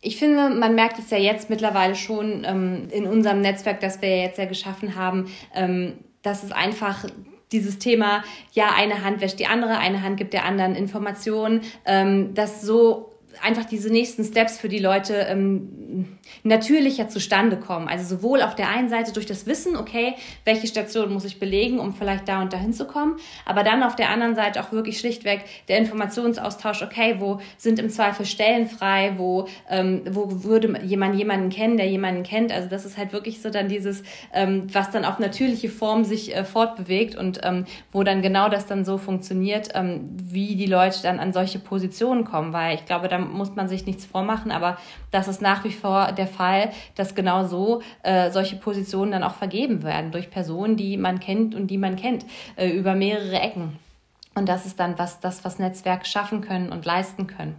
ich 0.00 0.16
finde, 0.16 0.50
man 0.50 0.74
merkt 0.74 0.98
es 0.98 1.10
ja 1.10 1.18
jetzt 1.18 1.50
mittlerweile 1.50 1.94
schon 1.94 2.44
ähm, 2.44 2.88
in 2.90 3.06
unserem 3.06 3.40
Netzwerk, 3.40 3.80
das 3.80 4.00
wir 4.00 4.16
jetzt 4.16 4.38
ja 4.38 4.44
geschaffen 4.44 4.94
haben, 4.94 5.30
ähm, 5.54 5.94
dass 6.22 6.44
es 6.44 6.52
einfach 6.52 7.04
dieses 7.50 7.78
Thema, 7.78 8.22
ja, 8.52 8.72
eine 8.76 9.02
Hand 9.04 9.20
wäscht 9.20 9.38
die 9.38 9.46
andere, 9.46 9.78
eine 9.78 10.02
Hand 10.02 10.18
gibt 10.18 10.34
der 10.34 10.44
anderen 10.44 10.74
Informationen, 10.74 11.62
ähm, 11.86 12.34
das 12.34 12.62
so 12.62 13.10
einfach 13.42 13.64
diese 13.64 13.90
nächsten 13.90 14.24
Steps 14.24 14.58
für 14.58 14.68
die 14.68 14.78
Leute 14.78 15.14
ähm, 15.14 16.18
natürlicher 16.42 17.08
zustande 17.08 17.56
kommen. 17.56 17.88
Also 17.88 18.16
sowohl 18.16 18.42
auf 18.42 18.54
der 18.54 18.68
einen 18.68 18.88
Seite 18.88 19.12
durch 19.12 19.26
das 19.26 19.46
Wissen, 19.46 19.76
okay, 19.76 20.14
welche 20.44 20.66
Station 20.66 21.12
muss 21.12 21.24
ich 21.24 21.38
belegen, 21.38 21.78
um 21.78 21.94
vielleicht 21.94 22.28
da 22.28 22.42
und 22.42 22.52
dahin 22.52 22.72
zu 22.72 22.86
kommen, 22.86 23.16
aber 23.44 23.62
dann 23.62 23.82
auf 23.82 23.96
der 23.96 24.10
anderen 24.10 24.34
Seite 24.34 24.60
auch 24.60 24.72
wirklich 24.72 24.98
schlichtweg 24.98 25.44
der 25.68 25.78
Informationsaustausch, 25.78 26.82
okay, 26.82 27.16
wo 27.18 27.40
sind 27.56 27.78
im 27.78 27.90
Zweifel 27.90 28.26
Stellen 28.26 28.66
frei, 28.66 29.14
wo, 29.16 29.46
ähm, 29.70 30.02
wo 30.10 30.44
würde 30.44 30.80
jemand 30.84 31.16
jemanden 31.16 31.50
kennen, 31.50 31.76
der 31.76 31.88
jemanden 31.88 32.22
kennt. 32.22 32.52
Also 32.52 32.68
das 32.68 32.84
ist 32.84 32.98
halt 32.98 33.12
wirklich 33.12 33.40
so 33.40 33.50
dann 33.50 33.68
dieses, 33.68 34.02
ähm, 34.32 34.66
was 34.72 34.90
dann 34.90 35.04
auf 35.04 35.18
natürliche 35.18 35.68
Form 35.68 36.04
sich 36.04 36.34
äh, 36.34 36.44
fortbewegt 36.44 37.16
und 37.16 37.40
ähm, 37.42 37.64
wo 37.92 38.02
dann 38.02 38.22
genau 38.22 38.48
das 38.48 38.66
dann 38.66 38.84
so 38.84 38.98
funktioniert, 38.98 39.70
ähm, 39.74 40.08
wie 40.12 40.56
die 40.56 40.66
Leute 40.66 41.02
dann 41.02 41.18
an 41.18 41.32
solche 41.32 41.58
Positionen 41.58 42.24
kommen, 42.24 42.52
weil 42.52 42.74
ich 42.74 42.84
glaube, 42.84 43.08
da 43.08 43.18
muss 43.32 43.54
man 43.56 43.68
sich 43.68 43.86
nichts 43.86 44.04
vormachen, 44.04 44.50
aber 44.50 44.78
das 45.10 45.28
ist 45.28 45.42
nach 45.42 45.64
wie 45.64 45.72
vor 45.72 46.12
der 46.12 46.26
Fall, 46.26 46.70
dass 46.94 47.14
genau 47.14 47.46
so 47.46 47.82
äh, 48.02 48.30
solche 48.30 48.56
Positionen 48.56 49.12
dann 49.12 49.22
auch 49.22 49.34
vergeben 49.34 49.82
werden 49.82 50.10
durch 50.10 50.30
Personen, 50.30 50.76
die 50.76 50.96
man 50.96 51.20
kennt 51.20 51.54
und 51.54 51.68
die 51.68 51.78
man 51.78 51.96
kennt, 51.96 52.24
äh, 52.56 52.70
über 52.70 52.94
mehrere 52.94 53.40
Ecken. 53.40 53.78
Und 54.34 54.48
das 54.48 54.66
ist 54.66 54.78
dann 54.78 54.98
was, 54.98 55.20
das, 55.20 55.44
was 55.44 55.58
Netzwerke 55.58 56.06
schaffen 56.06 56.40
können 56.40 56.70
und 56.70 56.84
leisten 56.84 57.26
können. 57.26 57.56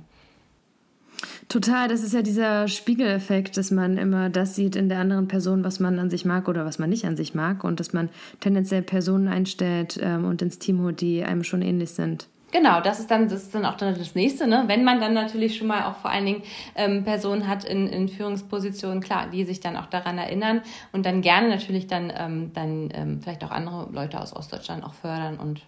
Total, 1.50 1.88
das 1.88 2.04
ist 2.04 2.14
ja 2.14 2.22
dieser 2.22 2.68
Spiegeleffekt, 2.68 3.58
dass 3.58 3.72
man 3.72 3.98
immer 3.98 4.30
das 4.30 4.56
sieht 4.56 4.76
in 4.76 4.88
der 4.88 5.00
anderen 5.00 5.28
Person, 5.28 5.64
was 5.64 5.80
man 5.80 5.98
an 5.98 6.12
sich 6.12 6.24
mag 6.24 6.48
oder 6.48 6.64
was 6.64 6.78
man 6.78 6.92
nicht 6.92 7.06
an 7.06 7.18
sich 7.18 7.34
mag 7.34 7.64
und 7.64 7.80
dass 7.80 7.92
man 7.92 8.10
tendenziell 8.40 8.84
Personen 8.84 9.28
einstellt 9.28 10.00
ähm, 10.02 10.26
und 10.26 10.44
ins 10.44 10.60
Team 10.60 10.82
holt, 10.82 11.02
die 11.02 11.24
einem 11.24 11.44
schon 11.44 11.64
ähnlich 11.64 11.90
sind. 11.90 12.28
Genau, 12.52 12.82
das 12.82 13.00
ist 13.00 13.12
dann, 13.12 13.28
das 13.28 13.44
ist 13.44 13.54
dann 13.54 13.66
auch 13.66 13.78
dann 13.78 13.96
das 13.96 14.16
nächste, 14.16 14.48
ne? 14.48 14.64
Wenn 14.68 14.84
man 14.84 15.00
dann 15.00 15.14
natürlich 15.14 15.58
schon 15.58 15.68
mal 15.68 15.84
auch 15.84 15.98
vor 15.98 16.10
allen 16.10 16.26
Dingen 16.26 16.42
ähm, 16.76 17.04
Personen 17.04 17.48
hat 17.48 17.64
in, 17.64 17.88
in 17.88 18.10
Führungspositionen, 18.10 19.02
klar, 19.02 19.28
die 19.32 19.44
sich 19.44 19.60
dann 19.60 19.76
auch 19.76 19.86
daran 19.86 20.18
erinnern 20.18 20.62
und 20.92 21.06
dann 21.06 21.22
gerne 21.22 21.50
natürlich 21.50 21.88
dann, 21.88 22.12
ähm, 22.16 22.52
dann 22.54 22.90
ähm, 22.94 23.22
vielleicht 23.22 23.44
auch 23.44 23.52
andere 23.52 23.90
Leute 23.92 24.20
aus 24.20 24.36
Ostdeutschland 24.36 24.84
auch 24.84 24.94
fördern 24.94 25.38
und 25.38 25.62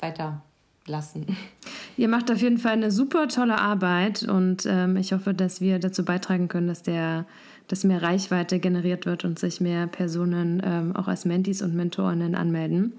weiter 0.00 0.40
lassen. 0.86 1.36
Ihr 1.96 2.08
macht 2.08 2.30
auf 2.30 2.40
jeden 2.40 2.58
Fall 2.58 2.72
eine 2.72 2.90
super 2.90 3.28
tolle 3.28 3.58
Arbeit 3.58 4.22
und 4.22 4.66
ähm, 4.66 4.96
ich 4.96 5.12
hoffe, 5.12 5.34
dass 5.34 5.60
wir 5.60 5.78
dazu 5.78 6.04
beitragen 6.04 6.48
können, 6.48 6.66
dass 6.66 6.82
der 6.82 7.26
dass 7.68 7.84
mehr 7.84 8.02
Reichweite 8.02 8.58
generiert 8.58 9.06
wird 9.06 9.24
und 9.24 9.38
sich 9.38 9.60
mehr 9.60 9.86
Personen 9.86 10.60
ähm, 10.64 10.96
auch 10.96 11.08
als 11.08 11.24
Mentis 11.24 11.62
und 11.62 11.74
Mentorinnen 11.74 12.34
anmelden. 12.34 12.94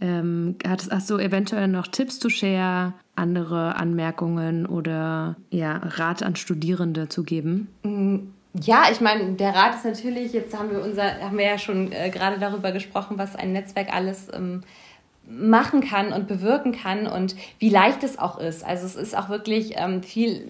Ähm, 0.00 0.56
hast, 0.66 0.90
hast 0.90 1.10
du 1.10 1.18
eventuell 1.18 1.68
noch 1.68 1.88
Tipps 1.88 2.18
zu 2.18 2.30
share, 2.30 2.94
andere 3.16 3.76
Anmerkungen 3.76 4.66
oder 4.66 5.36
ja, 5.50 5.76
Rat 5.76 6.22
an 6.22 6.36
Studierende 6.36 7.08
zu 7.08 7.24
geben? 7.24 7.68
Mm, 7.82 8.18
ja, 8.54 8.84
ich 8.90 9.00
meine, 9.00 9.32
der 9.32 9.54
Rat 9.54 9.74
ist 9.74 9.84
natürlich, 9.84 10.32
jetzt 10.32 10.56
haben 10.56 10.70
wir 10.70 10.82
unser, 10.82 11.20
haben 11.20 11.36
wir 11.36 11.46
ja 11.46 11.58
schon 11.58 11.92
äh, 11.92 12.10
gerade 12.10 12.38
darüber 12.38 12.70
gesprochen, 12.72 13.18
was 13.18 13.34
ein 13.34 13.52
Netzwerk 13.52 13.92
alles 13.92 14.28
ähm, 14.32 14.62
machen 15.28 15.80
kann 15.80 16.12
und 16.12 16.28
bewirken 16.28 16.72
kann 16.72 17.06
und 17.06 17.36
wie 17.58 17.68
leicht 17.68 18.02
es 18.04 18.18
auch 18.18 18.38
ist. 18.38 18.64
Also 18.64 18.86
es 18.86 18.96
ist 18.96 19.16
auch 19.16 19.28
wirklich 19.28 19.74
ähm, 19.76 20.02
viel 20.02 20.48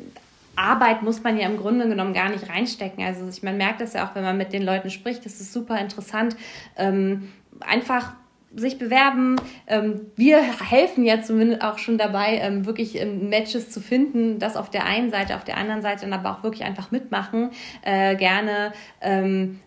Arbeit 0.59 1.03
muss 1.03 1.23
man 1.23 1.39
ja 1.39 1.47
im 1.47 1.57
Grunde 1.57 1.89
genommen 1.89 2.13
gar 2.13 2.29
nicht 2.29 2.49
reinstecken. 2.49 3.05
Also 3.05 3.27
ich, 3.29 3.43
man 3.43 3.57
merkt 3.57 3.81
das 3.81 3.93
ja 3.93 4.07
auch, 4.07 4.15
wenn 4.15 4.25
man 4.25 4.37
mit 4.37 4.53
den 4.53 4.63
Leuten 4.63 4.91
spricht, 4.91 5.25
das 5.25 5.41
ist 5.41 5.53
super 5.53 5.79
interessant. 5.79 6.37
Ähm, 6.77 7.29
einfach 7.61 8.13
sich 8.55 8.79
bewerben. 8.79 9.37
Ähm, 9.67 10.07
wir 10.17 10.41
helfen 10.41 11.05
ja 11.05 11.21
zumindest 11.23 11.63
auch 11.63 11.79
schon 11.79 11.99
dabei, 11.99 12.39
ähm, 12.39 12.65
wirklich 12.65 12.99
ähm, 12.99 13.29
Matches 13.29 13.71
zu 13.71 13.81
finden. 13.81 14.39
Das 14.39 14.57
auf 14.57 14.71
der 14.71 14.87
einen 14.87 15.11
Seite, 15.11 15.37
auf 15.37 15.45
der 15.45 15.59
anderen 15.59 15.83
Seite 15.83 16.03
dann 16.03 16.15
aber 16.15 16.31
auch 16.31 16.43
wirklich 16.43 16.65
einfach 16.65 16.91
mitmachen. 16.91 17.51
Äh, 17.83 18.17
gerne 18.17 18.73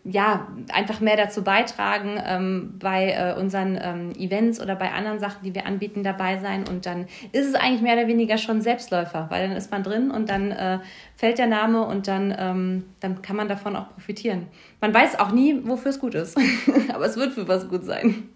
ja 0.04 0.48
einfach 0.74 1.00
mehr 1.00 1.16
dazu 1.16 1.44
beitragen 1.44 2.78
bei 2.80 3.12
äh, 3.12 3.40
unseren 3.40 4.12
Events 4.16 4.62
oder 4.62 4.76
bei 4.76 4.92
anderen 4.92 5.20
Sachen, 5.20 5.44
die 5.44 5.56
wir 5.56 5.66
anbieten, 5.66 6.04
dabei 6.04 6.38
sein. 6.40 6.68
Und 6.68 6.86
dann 6.86 7.08
ist 7.32 7.48
es 7.48 7.56
eigentlich 7.56 7.82
mehr 7.82 7.94
oder 7.94 8.08
weniger 8.08 8.38
schon 8.38 8.62
Selbstläufer, 8.62 9.28
weil 9.30 9.48
dann 9.48 9.58
ist 9.58 9.72
man 9.72 9.84
drin 9.84 10.12
und 10.12 10.30
dann 10.30 10.52
äh, 10.52 10.80
fällt 11.16 11.38
der 11.38 11.48
Name 11.48 11.86
und 11.86 12.08
dann, 12.08 12.84
dann 13.00 13.22
kann 13.22 13.36
man 13.36 13.48
davon 13.48 13.76
auch 13.76 13.90
profitieren. 13.90 14.48
Man 14.80 14.94
weiß 14.94 15.20
auch 15.20 15.32
nie, 15.32 15.62
wofür 15.64 15.92
es 15.92 16.00
gut 16.00 16.16
ist, 16.16 16.38
aber 16.94 17.06
es 17.06 17.18
wird 17.18 17.34
für 17.34 17.48
was 17.48 17.70
gut 17.70 17.84
sein. 17.84 18.30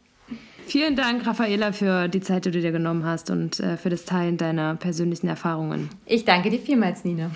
Vielen 0.68 0.96
Dank, 0.96 1.26
Raffaela, 1.28 1.72
für 1.72 2.08
die 2.08 2.22
Zeit, 2.22 2.46
die 2.46 2.52
du 2.52 2.60
dir 2.60 2.72
genommen 2.72 3.06
hast 3.06 3.30
und 3.30 3.60
äh, 3.60 3.78
für 3.78 3.90
das 3.90 4.06
Teilen 4.06 4.38
deiner 4.38 4.76
persönlichen 4.76 5.28
Erfahrungen. 5.28 5.90
Ich 6.06 6.26
danke 6.26 6.50
dir 6.50 6.60
vielmals, 6.60 7.06
Nina. 7.06 7.30